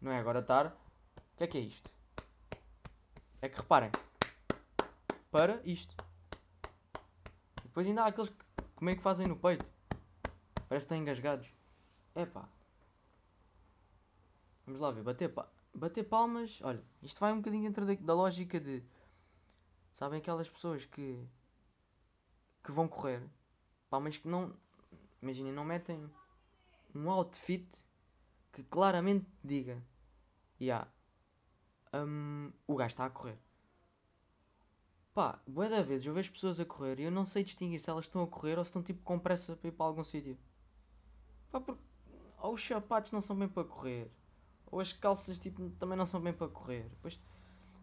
Não 0.00 0.12
é 0.12 0.20
agora 0.20 0.38
estar. 0.38 0.66
O 1.16 1.36
que 1.36 1.42
é 1.42 1.46
que 1.48 1.58
é 1.58 1.62
isto? 1.62 1.90
É 3.42 3.48
que 3.48 3.56
reparem. 3.56 3.90
Para 5.30 5.60
isto. 5.64 5.94
Depois 7.62 7.86
ainda 7.86 8.02
há 8.02 8.06
aqueles 8.06 8.30
que 8.30 8.44
como 8.74 8.90
é 8.90 8.94
que 8.94 9.02
fazem 9.02 9.26
no 9.26 9.36
peito. 9.36 9.66
Parece 10.68 10.68
que 10.68 10.76
estão 10.76 10.96
engasgados. 10.96 11.48
É 12.14 12.24
pá. 12.24 12.48
Vamos 14.64 14.80
lá 14.80 14.90
ver. 14.90 15.02
Bater, 15.02 15.28
pa 15.28 15.50
bater 15.74 16.04
palmas. 16.04 16.60
Olha, 16.62 16.82
isto 17.02 17.18
vai 17.18 17.32
um 17.32 17.38
bocadinho 17.38 17.64
dentro 17.64 17.84
da, 17.84 17.94
da 17.94 18.14
lógica 18.14 18.60
de. 18.60 18.84
Sabem 19.90 20.18
aquelas 20.18 20.48
pessoas 20.48 20.84
que. 20.84 21.26
que 22.62 22.70
vão 22.70 22.86
correr. 22.86 23.22
Pá, 23.90 23.98
mas 23.98 24.16
que 24.16 24.28
não. 24.28 24.54
Imaginem, 25.20 25.52
não 25.52 25.64
metem 25.64 26.08
um 26.94 27.10
outfit 27.10 27.66
que 28.52 28.62
claramente 28.62 29.26
diga. 29.42 29.82
Yeah, 30.60 30.88
hum, 31.94 32.52
o 32.66 32.76
gajo 32.76 32.88
está 32.88 33.06
a 33.06 33.10
correr. 33.10 33.38
Pá, 35.18 35.36
bué 35.48 35.68
da 35.68 35.82
vezes 35.82 36.06
eu 36.06 36.14
vejo 36.14 36.30
pessoas 36.30 36.60
a 36.60 36.64
correr 36.64 37.00
e 37.00 37.02
eu 37.02 37.10
não 37.10 37.24
sei 37.24 37.42
distinguir 37.42 37.80
se 37.80 37.90
elas 37.90 38.04
estão 38.04 38.22
a 38.22 38.26
correr 38.28 38.56
ou 38.56 38.64
se 38.64 38.68
estão 38.68 38.84
tipo 38.84 39.02
com 39.02 39.18
pressa 39.18 39.56
para 39.56 39.66
ir 39.66 39.72
para 39.72 39.86
algum 39.86 40.04
sítio. 40.04 40.38
Pá, 41.50 41.60
porque 41.60 41.82
ou 42.40 42.54
os 42.54 42.64
sapatos 42.64 43.10
não 43.10 43.20
são 43.20 43.34
bem 43.34 43.48
para 43.48 43.64
correr, 43.64 44.12
ou 44.66 44.78
as 44.78 44.92
calças 44.92 45.40
tipo 45.40 45.70
também 45.70 45.98
não 45.98 46.06
são 46.06 46.20
bem 46.20 46.32
para 46.32 46.46
correr. 46.46 46.88
Depois 46.90 47.20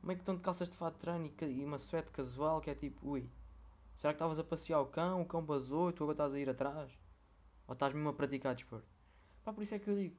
meio 0.01 0.17
que 0.17 0.21
estão 0.21 0.37
de 0.37 0.41
calças 0.41 0.69
de 0.69 0.77
fato 0.77 0.93
de 0.93 1.01
treino 1.01 1.25
e 1.25 1.45
e 1.45 1.65
uma 1.65 1.77
suéte 1.77 2.09
casual 2.09 2.61
que 2.61 2.69
é 2.69 2.73
tipo, 2.73 3.05
ui, 3.05 3.29
será 3.95 4.13
que 4.13 4.15
estavas 4.15 4.39
a 4.39 4.43
passear 4.45 4.79
o 4.79 4.85
cão, 4.85 5.21
o 5.21 5.25
cão 5.25 5.43
basou 5.43 5.89
e 5.89 5.91
tu 5.91 6.03
agora 6.05 6.13
estás 6.13 6.33
a 6.33 6.39
ir 6.39 6.49
atrás? 6.49 6.97
Ou 7.67 7.73
estás 7.73 7.93
mesmo 7.93 8.07
a 8.07 8.13
praticar 8.13 8.55
desporto? 8.55 8.87
Pá, 9.43 9.51
por 9.51 9.61
isso 9.61 9.75
é 9.75 9.79
que 9.79 9.89
eu 9.89 9.95
digo, 9.97 10.15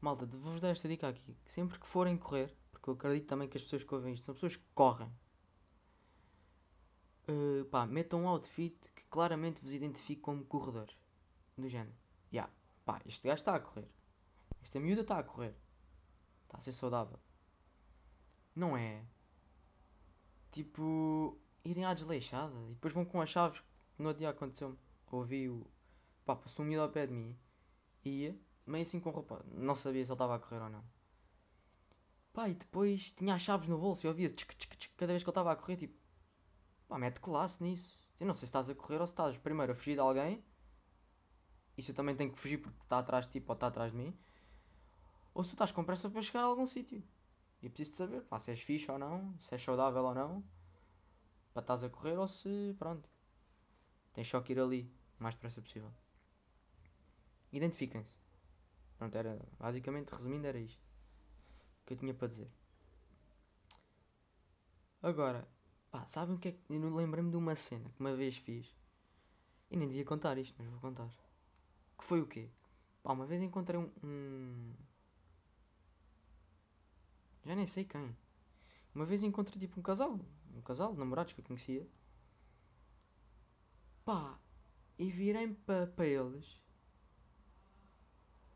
malta, 0.00 0.24
vou-vos 0.24 0.60
dar 0.60 0.68
esta 0.68 0.88
dica 0.88 1.08
aqui, 1.08 1.36
que 1.44 1.50
sempre 1.50 1.80
que 1.80 1.86
forem 1.88 2.16
correr, 2.16 2.56
porque 2.80 2.90
eu 2.90 2.94
acredito 2.94 3.28
também 3.28 3.46
que 3.46 3.58
as 3.58 3.62
pessoas 3.62 3.84
que 3.84 3.94
ouvem 3.94 4.14
isto 4.14 4.24
são 4.24 4.34
pessoas 4.34 4.56
que 4.56 4.64
correm. 4.74 5.12
Uh, 7.28 7.64
pá, 7.66 7.86
metam 7.86 8.22
um 8.22 8.28
outfit 8.28 8.74
que 8.96 9.04
claramente 9.10 9.60
vos 9.60 9.72
identifico 9.74 10.22
como 10.22 10.44
corredores. 10.44 10.96
Do 11.56 11.68
género. 11.68 11.94
Ya, 12.32 12.48
pá, 12.86 13.02
este 13.04 13.28
gajo 13.28 13.40
está 13.40 13.54
a 13.54 13.60
correr. 13.60 13.86
Esta 14.62 14.80
miúda 14.80 15.02
está 15.02 15.18
a 15.18 15.22
correr. 15.22 15.54
Está 16.44 16.56
a 16.56 16.60
ser 16.62 16.72
saudável. 16.72 17.20
Não 18.56 18.74
é? 18.76 19.04
Tipo, 20.50 21.38
irem 21.62 21.84
à 21.84 21.92
desleixada 21.92 22.54
e 22.70 22.74
depois 22.74 22.94
vão 22.94 23.04
com 23.04 23.20
as 23.20 23.28
chaves. 23.28 23.62
No 23.98 24.14
dia 24.14 24.30
aconteceu-me. 24.30 24.78
Ouvi 25.12 25.50
o. 25.50 25.66
Pá, 26.24 26.34
passou 26.34 26.64
um 26.64 26.68
miúdo 26.68 26.84
ao 26.84 26.90
pé 26.90 27.06
de 27.06 27.12
mim. 27.12 27.36
Ia, 28.04 28.34
meio 28.66 28.84
assim 28.84 28.98
com 28.98 29.10
roupa. 29.10 29.44
Não 29.52 29.74
sabia 29.74 30.02
se 30.04 30.10
ele 30.10 30.14
estava 30.14 30.36
a 30.36 30.38
correr 30.38 30.62
ou 30.62 30.70
não. 30.70 30.99
Pá, 32.32 32.48
e 32.48 32.54
depois 32.54 33.10
tinha 33.12 33.34
as 33.34 33.42
chaves 33.42 33.66
no 33.68 33.78
bolso 33.78 34.04
e 34.04 34.06
eu 34.06 34.10
ouvia 34.10 34.30
tchic, 34.30 34.54
tchic, 34.54 34.76
tchic, 34.76 34.94
cada 34.96 35.12
vez 35.12 35.22
que 35.22 35.28
ele 35.28 35.32
estava 35.32 35.52
a 35.52 35.56
correr. 35.56 35.76
Tipo, 35.76 35.98
pá, 36.88 36.98
mete 36.98 37.20
classe 37.20 37.62
nisso. 37.62 37.98
Eu 38.20 38.26
não 38.26 38.34
sei 38.34 38.40
se 38.40 38.44
estás 38.46 38.68
a 38.68 38.74
correr 38.74 39.00
ou 39.00 39.06
se 39.06 39.12
estás 39.12 39.36
primeiro 39.38 39.72
a 39.72 39.74
fugir 39.74 39.94
de 39.94 40.00
alguém. 40.00 40.44
Isso 41.76 41.90
eu 41.90 41.94
também 41.94 42.14
tenho 42.14 42.32
que 42.32 42.38
fugir 42.38 42.58
porque 42.58 42.78
está 42.82 42.98
atrás 42.98 43.26
de 43.26 43.40
ti 43.40 43.44
ou 43.46 43.54
está 43.54 43.66
atrás 43.66 43.90
de 43.92 43.98
mim. 43.98 44.16
Ou 45.34 45.42
se 45.42 45.50
tu 45.50 45.54
estás 45.54 45.72
com 45.72 45.82
pressa 45.82 46.08
para 46.08 46.22
chegar 46.22 46.42
a 46.42 46.46
algum 46.46 46.66
sítio. 46.66 47.02
E 47.62 47.66
eu 47.66 47.70
preciso 47.70 47.92
de 47.92 47.96
saber, 47.96 48.22
pá, 48.22 48.38
se 48.38 48.50
és 48.50 48.60
fixe 48.60 48.90
ou 48.90 48.98
não, 48.98 49.36
se 49.38 49.52
és 49.54 49.62
saudável 49.62 50.04
ou 50.04 50.14
não. 50.14 50.44
Para 51.52 51.62
estás 51.62 51.82
a 51.82 51.90
correr 51.90 52.16
ou 52.16 52.28
se, 52.28 52.74
pronto. 52.78 53.08
Tens 54.12 54.28
só 54.28 54.40
que 54.40 54.52
ir 54.52 54.60
ali, 54.60 54.92
o 55.18 55.22
mais 55.22 55.34
depressa 55.34 55.60
possível. 55.60 55.92
Identifiquem-se. 57.52 58.18
Pronto, 58.98 59.16
era, 59.16 59.40
basicamente, 59.58 60.10
resumindo, 60.10 60.46
era 60.46 60.58
isto 60.58 60.89
que 61.90 61.94
eu 61.94 61.98
tinha 61.98 62.14
para 62.14 62.28
dizer. 62.28 62.48
Agora, 65.02 65.48
pá, 65.90 66.06
sabem 66.06 66.36
o 66.36 66.38
que 66.38 66.48
é 66.48 66.52
que. 66.52 66.60
Eu 66.72 66.94
lembrei-me 66.94 67.30
de 67.30 67.36
uma 67.36 67.54
cena 67.56 67.90
que 67.90 67.98
uma 68.00 68.14
vez 68.14 68.36
fiz. 68.36 68.72
E 69.70 69.76
nem 69.76 69.88
devia 69.88 70.04
contar 70.04 70.38
isto, 70.38 70.54
mas 70.58 70.68
vou 70.68 70.80
contar. 70.80 71.08
Que 71.98 72.04
foi 72.04 72.20
o 72.20 72.26
quê? 72.26 72.50
Pá, 73.02 73.12
uma 73.12 73.26
vez 73.26 73.42
encontrei 73.42 73.78
um. 73.80 73.90
um- 74.04 74.74
Já 77.44 77.54
nem 77.54 77.66
sei 77.66 77.84
quem. 77.84 78.16
Uma 78.94 79.04
vez 79.06 79.22
encontrei 79.22 79.58
tipo 79.58 79.78
um 79.80 79.82
casal. 79.82 80.18
Um 80.54 80.62
casal 80.62 80.92
de 80.92 80.98
namorados 80.98 81.32
que 81.32 81.40
eu 81.40 81.44
conhecia. 81.44 81.86
Pá, 84.04 84.38
e 84.98 85.10
virei-me 85.10 85.54
para 85.54 85.86
pa 85.86 86.04
eles. 86.04 86.60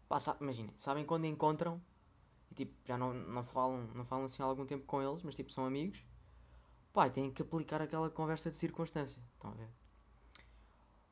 Pá, 0.09 0.19
sa- 0.21 0.37
imaginem, 0.41 0.73
sabem 0.79 1.05
quando 1.05 1.25
encontram 1.27 1.81
e 2.51 2.55
tipo, 2.55 2.75
já 2.85 2.97
não, 2.97 3.13
não, 3.13 3.45
falam, 3.45 3.87
não 3.95 4.05
falam 4.05 4.27
assim 4.27 4.43
há 4.43 4.47
algum 4.47 4.67
tempo 4.67 4.87
com 4.87 5.03
eles, 5.03 5.23
mas 5.23 5.35
tipo, 5.35 5.53
são 5.53 5.67
amigos. 5.67 6.05
Pá, 6.93 7.11
têm 7.11 7.31
que 7.31 7.43
aplicar 7.43 7.83
aquela 7.83 8.09
conversa 8.11 8.51
de 8.51 8.57
circunstância. 8.57 9.21
Estão 9.35 9.51
a 9.51 9.55
ver? 9.55 9.69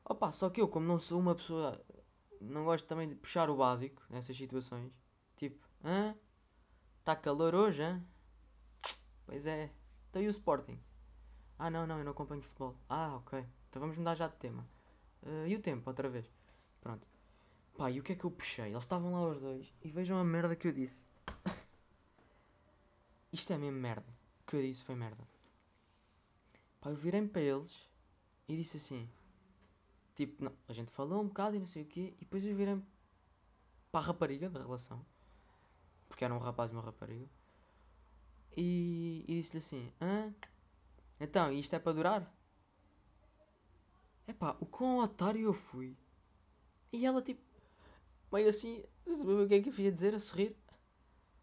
Opa, 0.04 0.32
só 0.32 0.50
que 0.50 0.60
eu, 0.60 0.68
como 0.68 0.86
não 0.86 0.98
sou 0.98 1.18
uma 1.18 1.34
pessoa. 1.34 1.84
Não 2.40 2.64
gosto 2.64 2.86
também 2.86 3.08
de 3.08 3.14
puxar 3.14 3.50
o 3.50 3.56
básico 3.56 4.02
nessas 4.10 4.36
situações. 4.36 4.92
Tipo, 5.36 5.66
hã? 5.84 6.14
Está 7.00 7.16
calor 7.16 7.54
hoje, 7.54 7.82
hã? 7.82 8.04
Pois 9.26 9.46
é. 9.46 9.72
Então 10.10 10.22
e 10.22 10.26
o 10.26 10.30
Sporting? 10.30 10.78
Ah, 11.58 11.70
não, 11.70 11.86
não, 11.86 11.98
eu 11.98 12.04
não 12.04 12.12
acompanho 12.12 12.42
futebol. 12.42 12.76
Ah, 12.88 13.16
ok. 13.16 13.44
Então 13.68 13.80
vamos 13.80 13.96
mudar 13.96 14.14
já 14.14 14.28
de 14.28 14.36
tema. 14.36 14.68
Ah, 15.24 15.46
e 15.48 15.54
o 15.54 15.60
tempo, 15.60 15.88
outra 15.88 16.08
vez? 16.08 16.30
Pronto. 16.80 17.06
Pá, 17.76 17.90
e 17.90 17.98
o 17.98 18.02
que 18.02 18.12
é 18.12 18.16
que 18.16 18.24
eu 18.24 18.30
puxei? 18.30 18.66
Eles 18.70 18.82
estavam 18.82 19.12
lá 19.12 19.28
os 19.28 19.40
dois 19.40 19.72
e 19.82 19.90
vejam 19.90 20.18
a 20.18 20.24
merda 20.24 20.54
que 20.54 20.68
eu 20.68 20.72
disse. 20.72 21.02
Isto 23.32 23.52
é 23.52 23.58
mesmo 23.58 23.78
merda. 23.78 24.06
O 24.40 24.50
que 24.50 24.56
eu 24.56 24.62
disse 24.62 24.84
foi 24.84 24.94
merda. 24.94 25.26
Pá, 26.80 26.90
eu 26.90 26.96
virei-me 26.96 27.28
para 27.28 27.42
eles 27.42 27.88
e 28.48 28.56
disse 28.56 28.76
assim: 28.76 29.08
Tipo, 30.14 30.44
não, 30.44 30.52
a 30.68 30.72
gente 30.72 30.90
falou 30.90 31.22
um 31.22 31.28
bocado 31.28 31.56
e 31.56 31.58
não 31.58 31.66
sei 31.66 31.82
o 31.82 31.86
quê, 31.86 32.14
e 32.16 32.24
depois 32.24 32.44
eu 32.44 32.54
virei-me 32.54 32.84
para 33.90 34.00
a 34.00 34.04
rapariga 34.04 34.48
da 34.48 34.60
relação, 34.60 35.04
porque 36.08 36.24
era 36.24 36.34
um 36.34 36.38
rapaz 36.38 36.70
e 36.70 36.74
uma 36.74 36.82
rapariga, 36.82 37.28
e, 38.56 39.24
e 39.26 39.34
disse-lhe 39.34 39.58
assim: 39.58 39.92
Hã? 40.00 40.34
Então, 41.18 41.52
isto 41.52 41.74
é 41.74 41.78
para 41.78 41.92
durar? 41.92 42.34
Epá, 44.26 44.56
o 44.60 44.66
quão 44.66 44.98
otário 44.98 45.40
eu 45.40 45.54
fui. 45.54 45.96
E 46.92 47.06
ela, 47.06 47.22
tipo, 47.22 47.40
meio 48.32 48.48
assim, 48.48 48.84
sabe 49.06 49.32
o 49.32 49.48
que 49.48 49.54
é 49.54 49.62
que 49.62 49.70
eu 49.70 49.78
ia 49.78 49.92
dizer? 49.92 50.14
A 50.14 50.18
sorrir: 50.18 50.56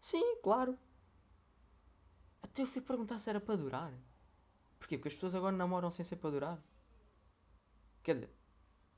Sim, 0.00 0.36
claro. 0.42 0.78
Até 2.42 2.62
eu 2.62 2.66
fui 2.66 2.80
perguntar 2.80 3.18
se 3.18 3.28
era 3.28 3.40
para 3.40 3.56
durar. 3.56 3.92
Porquê? 4.78 4.96
Porque 4.96 5.08
as 5.08 5.14
pessoas 5.14 5.34
agora 5.34 5.54
namoram 5.54 5.90
sem 5.90 6.04
ser 6.04 6.16
para 6.16 6.30
durar. 6.30 6.62
Quer 8.02 8.14
dizer, 8.14 8.30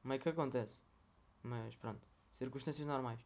meio 0.05 0.21
que 0.21 0.29
acontece. 0.29 0.83
Mas 1.43 1.75
pronto, 1.75 2.01
circunstâncias 2.31 2.87
normais. 2.87 3.21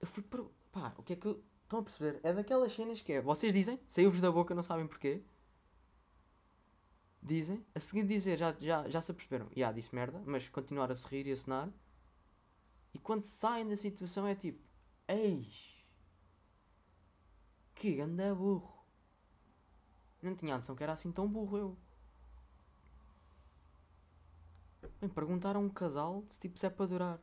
Eu 0.00 0.06
fui 0.06 0.22
per... 0.22 0.44
Pá, 0.72 0.92
o 0.98 1.02
que 1.02 1.12
é 1.12 1.16
que. 1.16 1.28
Estão 1.62 1.80
a 1.80 1.82
perceber? 1.82 2.20
É 2.22 2.32
daquelas 2.32 2.72
cenas 2.72 3.00
que 3.00 3.14
é... 3.14 3.20
Vocês 3.20 3.52
dizem, 3.52 3.80
saiu-vos 3.88 4.20
da 4.20 4.30
boca, 4.30 4.54
não 4.54 4.62
sabem 4.62 4.86
porquê. 4.86 5.22
Dizem. 7.20 7.64
A 7.74 7.80
seguir 7.80 8.04
dizer, 8.04 8.36
já, 8.36 8.54
já, 8.56 8.88
já 8.88 9.02
se 9.02 9.10
aperceberam. 9.10 9.48
Já, 9.56 9.72
disse 9.72 9.92
merda, 9.94 10.22
mas 10.24 10.48
continuar 10.48 10.92
a 10.92 10.94
sorrir 10.94 11.26
e 11.26 11.32
a 11.32 11.36
cenar. 11.36 11.68
E 12.96 12.98
quando 12.98 13.24
saem 13.24 13.68
da 13.68 13.76
situação 13.76 14.26
é 14.26 14.34
tipo... 14.34 14.58
Eis... 15.06 15.76
Que 17.74 17.96
ganda 17.96 18.34
burro. 18.34 18.72
Não 20.22 20.34
tinha 20.34 20.54
a 20.54 20.56
noção 20.56 20.74
que 20.74 20.82
era 20.82 20.94
assim 20.94 21.12
tão 21.12 21.28
burro 21.28 21.58
eu. 21.58 21.76
Bem, 24.98 25.10
perguntaram 25.10 25.60
a 25.60 25.62
um 25.62 25.68
casal 25.68 26.24
se 26.30 26.40
tipo 26.40 26.58
se 26.58 26.64
é 26.64 26.70
para 26.70 26.86
durar. 26.86 27.20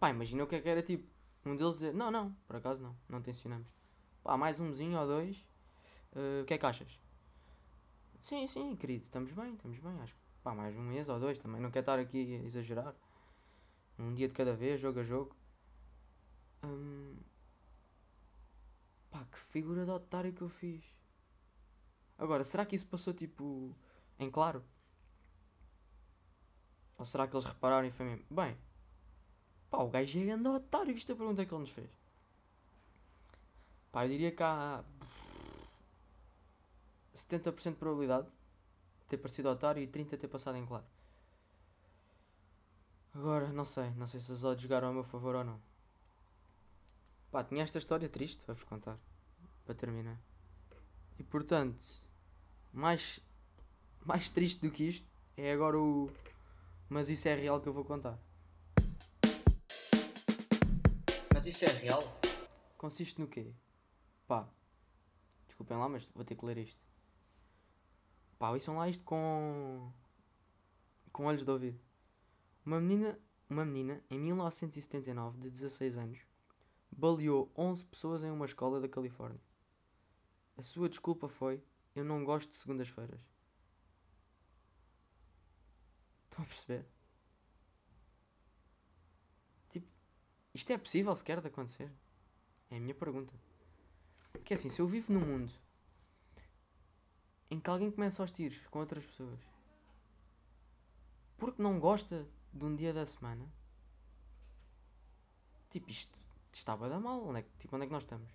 Pá, 0.00 0.10
imagina 0.10 0.42
o 0.42 0.46
que 0.48 0.56
é 0.56 0.60
que 0.60 0.68
era 0.68 0.82
tipo. 0.82 1.08
Um 1.46 1.54
deles 1.56 1.74
dizer, 1.74 1.94
não, 1.94 2.10
não, 2.10 2.32
por 2.48 2.56
acaso 2.56 2.82
não, 2.82 2.96
não 3.08 3.22
tensionamos. 3.22 3.68
Pá, 4.24 4.36
mais 4.36 4.58
umzinho 4.58 4.98
ou 4.98 5.06
dois. 5.06 5.36
eh, 6.16 6.42
O 6.42 6.46
que 6.46 6.54
é 6.54 6.58
que 6.58 6.66
achas? 6.66 6.98
Sim, 8.20 8.44
sim, 8.48 8.74
querido, 8.74 9.04
estamos 9.04 9.32
bem, 9.32 9.54
estamos 9.54 9.78
bem, 9.78 10.00
acho. 10.00 10.16
Pá, 10.42 10.52
mais 10.52 10.74
um 10.76 10.82
mês 10.82 11.08
ou 11.08 11.20
dois 11.20 11.38
também, 11.38 11.60
não 11.60 11.70
quero 11.70 11.82
estar 11.82 11.98
aqui 12.00 12.40
a 12.42 12.44
exagerar. 12.44 12.92
Um 13.98 14.14
dia 14.14 14.28
de 14.28 14.34
cada 14.34 14.54
vez, 14.54 14.80
jogo 14.80 15.00
a 15.00 15.02
jogo. 15.02 15.34
Hum, 16.64 17.16
Pá, 19.10 19.24
que 19.30 19.38
figura 19.38 19.84
de 19.84 19.90
otário 19.92 20.32
que 20.32 20.42
eu 20.42 20.48
fiz. 20.48 20.82
Agora, 22.18 22.42
será 22.44 22.66
que 22.66 22.74
isso 22.74 22.86
passou 22.86 23.14
tipo 23.14 23.72
em 24.18 24.28
claro? 24.30 24.62
Ou 26.98 27.04
será 27.04 27.26
que 27.28 27.34
eles 27.36 27.44
repararam 27.44 27.86
e 27.86 27.92
foi 27.92 28.06
mesmo? 28.06 28.24
Bem, 28.30 28.56
pá, 29.70 29.78
o 29.78 29.88
gajo 29.90 30.18
é 30.18 30.24
grande 30.24 30.48
otário, 30.48 30.94
viste 30.94 31.12
a 31.12 31.16
pergunta 31.16 31.44
que 31.44 31.52
ele 31.54 31.60
nos 31.60 31.70
fez? 31.70 31.90
Pá, 33.92 34.04
eu 34.04 34.08
diria 34.10 34.32
que 34.32 34.42
há 34.42 34.84
70% 37.14 37.74
de 37.74 37.78
probabilidade 37.80 38.26
de 38.26 39.06
ter 39.08 39.18
parecido 39.18 39.48
otário 39.50 39.82
e 39.82 39.86
30% 39.86 40.10
de 40.10 40.16
ter 40.18 40.28
passado 40.28 40.56
em 40.58 40.66
claro. 40.66 40.84
Agora, 43.14 43.52
não 43.52 43.64
sei, 43.64 43.90
não 43.90 44.08
sei 44.08 44.18
se 44.18 44.32
os 44.32 44.42
odds 44.42 44.60
jogaram 44.60 44.88
a 44.88 44.92
meu 44.92 45.04
favor 45.04 45.36
ou 45.36 45.44
não. 45.44 45.60
Pá, 47.30 47.44
tinha 47.44 47.62
esta 47.62 47.78
história 47.78 48.08
triste 48.08 48.42
para 48.44 48.54
vos 48.54 48.64
contar, 48.64 48.98
para 49.64 49.74
terminar. 49.74 50.20
E 51.16 51.22
portanto, 51.22 51.84
mais, 52.72 53.20
mais 54.04 54.28
triste 54.28 54.60
do 54.60 54.70
que 54.70 54.88
isto 54.88 55.08
é 55.36 55.52
agora 55.52 55.78
o. 55.78 56.10
Mas 56.88 57.08
isso 57.08 57.28
é 57.28 57.34
real 57.36 57.60
que 57.60 57.68
eu 57.68 57.72
vou 57.72 57.84
contar. 57.84 58.18
Mas 61.32 61.46
isso 61.46 61.64
é 61.64 61.68
real? 61.68 62.00
Consiste 62.76 63.20
no 63.20 63.28
quê? 63.28 63.52
Pá, 64.26 64.48
desculpem 65.46 65.76
lá, 65.76 65.88
mas 65.88 66.04
vou 66.14 66.24
ter 66.24 66.34
que 66.34 66.44
ler 66.44 66.58
isto. 66.58 66.80
Pá, 68.40 68.50
ouçam 68.50 68.76
lá 68.76 68.88
isto 68.88 69.04
com. 69.04 69.92
com 71.12 71.26
olhos 71.26 71.44
de 71.44 71.50
ouvido. 71.50 71.93
Uma 72.64 72.80
menina, 72.80 73.18
uma 73.48 73.64
menina, 73.64 74.02
em 74.10 74.18
1979, 74.18 75.40
de 75.40 75.50
16 75.50 75.96
anos, 75.96 76.18
baleou 76.90 77.52
11 77.56 77.84
pessoas 77.84 78.22
em 78.22 78.30
uma 78.30 78.46
escola 78.46 78.80
da 78.80 78.88
Califórnia. 78.88 79.40
A 80.56 80.62
sua 80.62 80.88
desculpa 80.88 81.28
foi: 81.28 81.62
Eu 81.94 82.04
não 82.04 82.24
gosto 82.24 82.50
de 82.50 82.56
segundas-feiras. 82.56 83.20
Estão 86.24 86.44
a 86.44 86.46
perceber? 86.46 86.86
Tipo, 89.70 89.86
isto 90.54 90.70
é 90.70 90.78
possível 90.78 91.14
sequer 91.14 91.40
de 91.40 91.48
acontecer? 91.48 91.92
É 92.70 92.76
a 92.76 92.80
minha 92.80 92.94
pergunta. 92.94 93.32
Porque 94.32 94.54
assim, 94.54 94.68
se 94.68 94.80
eu 94.80 94.86
vivo 94.86 95.12
num 95.12 95.20
mundo 95.20 95.52
em 97.50 97.60
que 97.60 97.70
alguém 97.70 97.90
começa 97.90 98.22
aos 98.22 98.32
tiros 98.32 98.58
com 98.68 98.80
outras 98.80 99.04
pessoas 99.04 99.38
porque 101.44 101.62
não 101.62 101.78
gosta 101.78 102.26
de 102.54 102.64
um 102.64 102.74
dia 102.74 102.92
da 102.92 103.04
semana, 103.04 103.52
tipo, 105.70 105.90
isto, 105.90 106.16
está 106.52 106.74
a 106.74 106.88
dar 106.88 107.00
mal. 107.00 107.26
Onde 107.26 107.40
é, 107.40 107.42
que, 107.42 107.50
tipo, 107.58 107.74
onde 107.74 107.84
é 107.84 107.88
que 107.88 107.92
nós 107.92 108.04
estamos? 108.04 108.32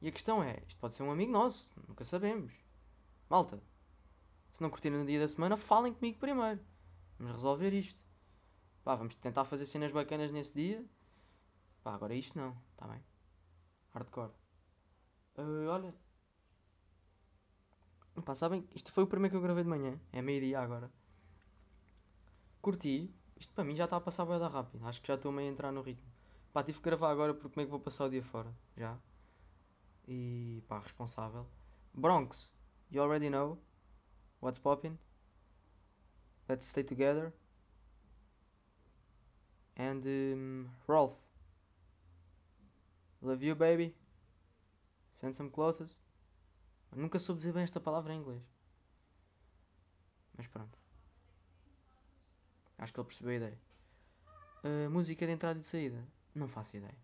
E 0.00 0.08
a 0.08 0.12
questão 0.12 0.42
é: 0.42 0.62
isto 0.66 0.78
pode 0.78 0.94
ser 0.94 1.02
um 1.02 1.10
amigo 1.10 1.32
nosso, 1.32 1.70
nunca 1.88 2.04
sabemos. 2.04 2.52
Malta, 3.28 3.60
se 4.52 4.62
não 4.62 4.70
curtirem 4.70 4.98
no 4.98 5.04
dia 5.04 5.20
da 5.20 5.28
semana, 5.28 5.56
falem 5.56 5.92
comigo 5.92 6.18
primeiro. 6.18 6.60
Vamos 7.18 7.34
resolver 7.34 7.72
isto. 7.72 8.00
Pá, 8.84 8.94
vamos 8.94 9.16
tentar 9.16 9.44
fazer 9.44 9.66
cenas 9.66 9.90
bacanas 9.90 10.30
nesse 10.30 10.54
dia. 10.54 10.84
Pá, 11.82 11.94
agora 11.94 12.14
isto 12.14 12.38
não, 12.38 12.56
tá 12.76 12.86
bem? 12.86 13.02
Hardcore. 13.92 14.32
Ah, 15.36 15.72
olha. 15.72 15.94
Pá, 18.24 18.34
sabem, 18.34 18.68
isto 18.74 18.92
foi 18.92 19.04
o 19.04 19.06
primeiro 19.06 19.32
que 19.32 19.36
eu 19.36 19.42
gravei 19.42 19.64
de 19.64 19.68
manhã. 19.68 20.00
É 20.12 20.22
meio-dia 20.22 20.60
agora. 20.60 20.90
Curti. 22.60 23.14
Isto 23.36 23.54
para 23.54 23.64
mim 23.64 23.76
já 23.76 23.84
está 23.84 23.96
a 23.96 24.00
passar 24.00 24.26
bem 24.26 24.38
rápido. 24.38 24.84
Acho 24.86 25.00
que 25.00 25.08
já 25.08 25.14
estou 25.14 25.30
meio 25.30 25.48
a 25.48 25.52
entrar 25.52 25.72
no 25.72 25.80
ritmo. 25.80 26.10
Pá, 26.52 26.62
tive 26.62 26.78
que 26.78 26.84
gravar 26.84 27.10
agora 27.10 27.34
porque 27.34 27.50
como 27.50 27.62
é 27.62 27.64
que 27.64 27.70
vou 27.70 27.80
passar 27.80 28.06
o 28.06 28.10
dia 28.10 28.22
fora? 28.22 28.52
Já. 28.76 28.98
E 30.06 30.62
pá, 30.66 30.80
responsável. 30.80 31.46
Bronx, 31.94 32.52
you 32.90 33.02
already 33.02 33.30
know 33.30 33.58
what's 34.40 34.58
popping. 34.58 34.98
Let's 36.48 36.66
stay 36.66 36.82
together. 36.82 37.32
And 39.76 40.04
um, 40.04 40.68
Rolf, 40.88 41.14
love 43.22 43.44
you, 43.44 43.54
baby. 43.54 43.94
Send 45.12 45.34
some 45.34 45.50
clothes. 45.50 46.00
Nunca 46.96 47.18
soube 47.18 47.38
dizer 47.38 47.52
bem 47.52 47.62
esta 47.62 47.78
palavra 47.78 48.14
em 48.14 48.18
inglês. 48.18 48.42
Mas 50.36 50.46
pronto. 50.46 50.87
Acho 52.78 52.92
que 52.92 53.00
ele 53.00 53.06
percebeu 53.06 53.32
a 53.32 53.36
ideia. 53.36 53.58
Uh, 54.64 54.90
música 54.90 55.26
de 55.26 55.32
entrada 55.32 55.58
e 55.58 55.62
de 55.62 55.66
saída. 55.66 55.98
Não 56.34 56.46
faço 56.46 56.76
ideia. 56.76 56.94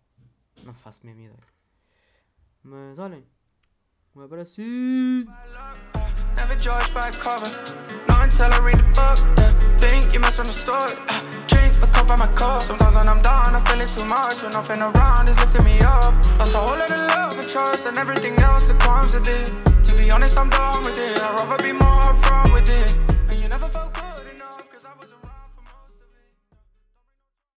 Não 0.63 0.73
faço 0.73 1.05
mesmo 1.05 1.21
ideia. 1.21 1.37
Mas 2.63 2.97
olhem. 2.97 3.25
Um 4.15 4.21
abracinho. 4.21 5.25
Never 6.35 6.57
judge 6.57 6.91
by 6.93 7.11
cover. 7.19 7.51
Until 8.07 8.53
I 8.53 8.59
read 8.59 8.77
the 8.77 8.83
book. 8.93 9.19
Yeah. 9.37 9.53
Think 9.77 10.13
you. 10.13 10.21
Uh, 10.21 11.47
drink, 11.47 11.79
but 11.81 11.91
cover 11.91 12.17
my 12.17 12.27
cup. 12.33 12.63
Sometimes 12.63 12.95
when 12.95 13.09
I'm 13.09 13.21
down, 13.21 13.53
I 13.53 13.59
feel 13.67 13.81
it 13.81 13.89
too 13.89 14.05
much. 14.05 14.41
When 14.41 14.51
nothing 14.51 14.81
around 14.81 15.27
is 15.27 15.37
lifting 15.37 15.65
me 15.65 15.79
up. 15.81 16.13
Lost 16.39 16.55
a 16.55 16.59
whole 16.59 16.77
lot 16.77 16.89
of 16.89 16.97
love 16.97 17.37
and 17.37 17.49
trust 17.49 17.85
and 17.85 17.97
everything 17.97 18.37
else 18.39 18.69
that 18.69 18.79
comes 18.79 19.13
with 19.13 19.27
it. 19.27 19.51
To 19.83 19.93
be 19.93 20.09
honest, 20.09 20.37
I'm 20.37 20.49
done 20.49 20.83
with 20.83 20.97
it. 20.97 21.21
I'd 21.21 21.39
rather 21.39 21.61
be 21.61 21.73
more 21.73 21.95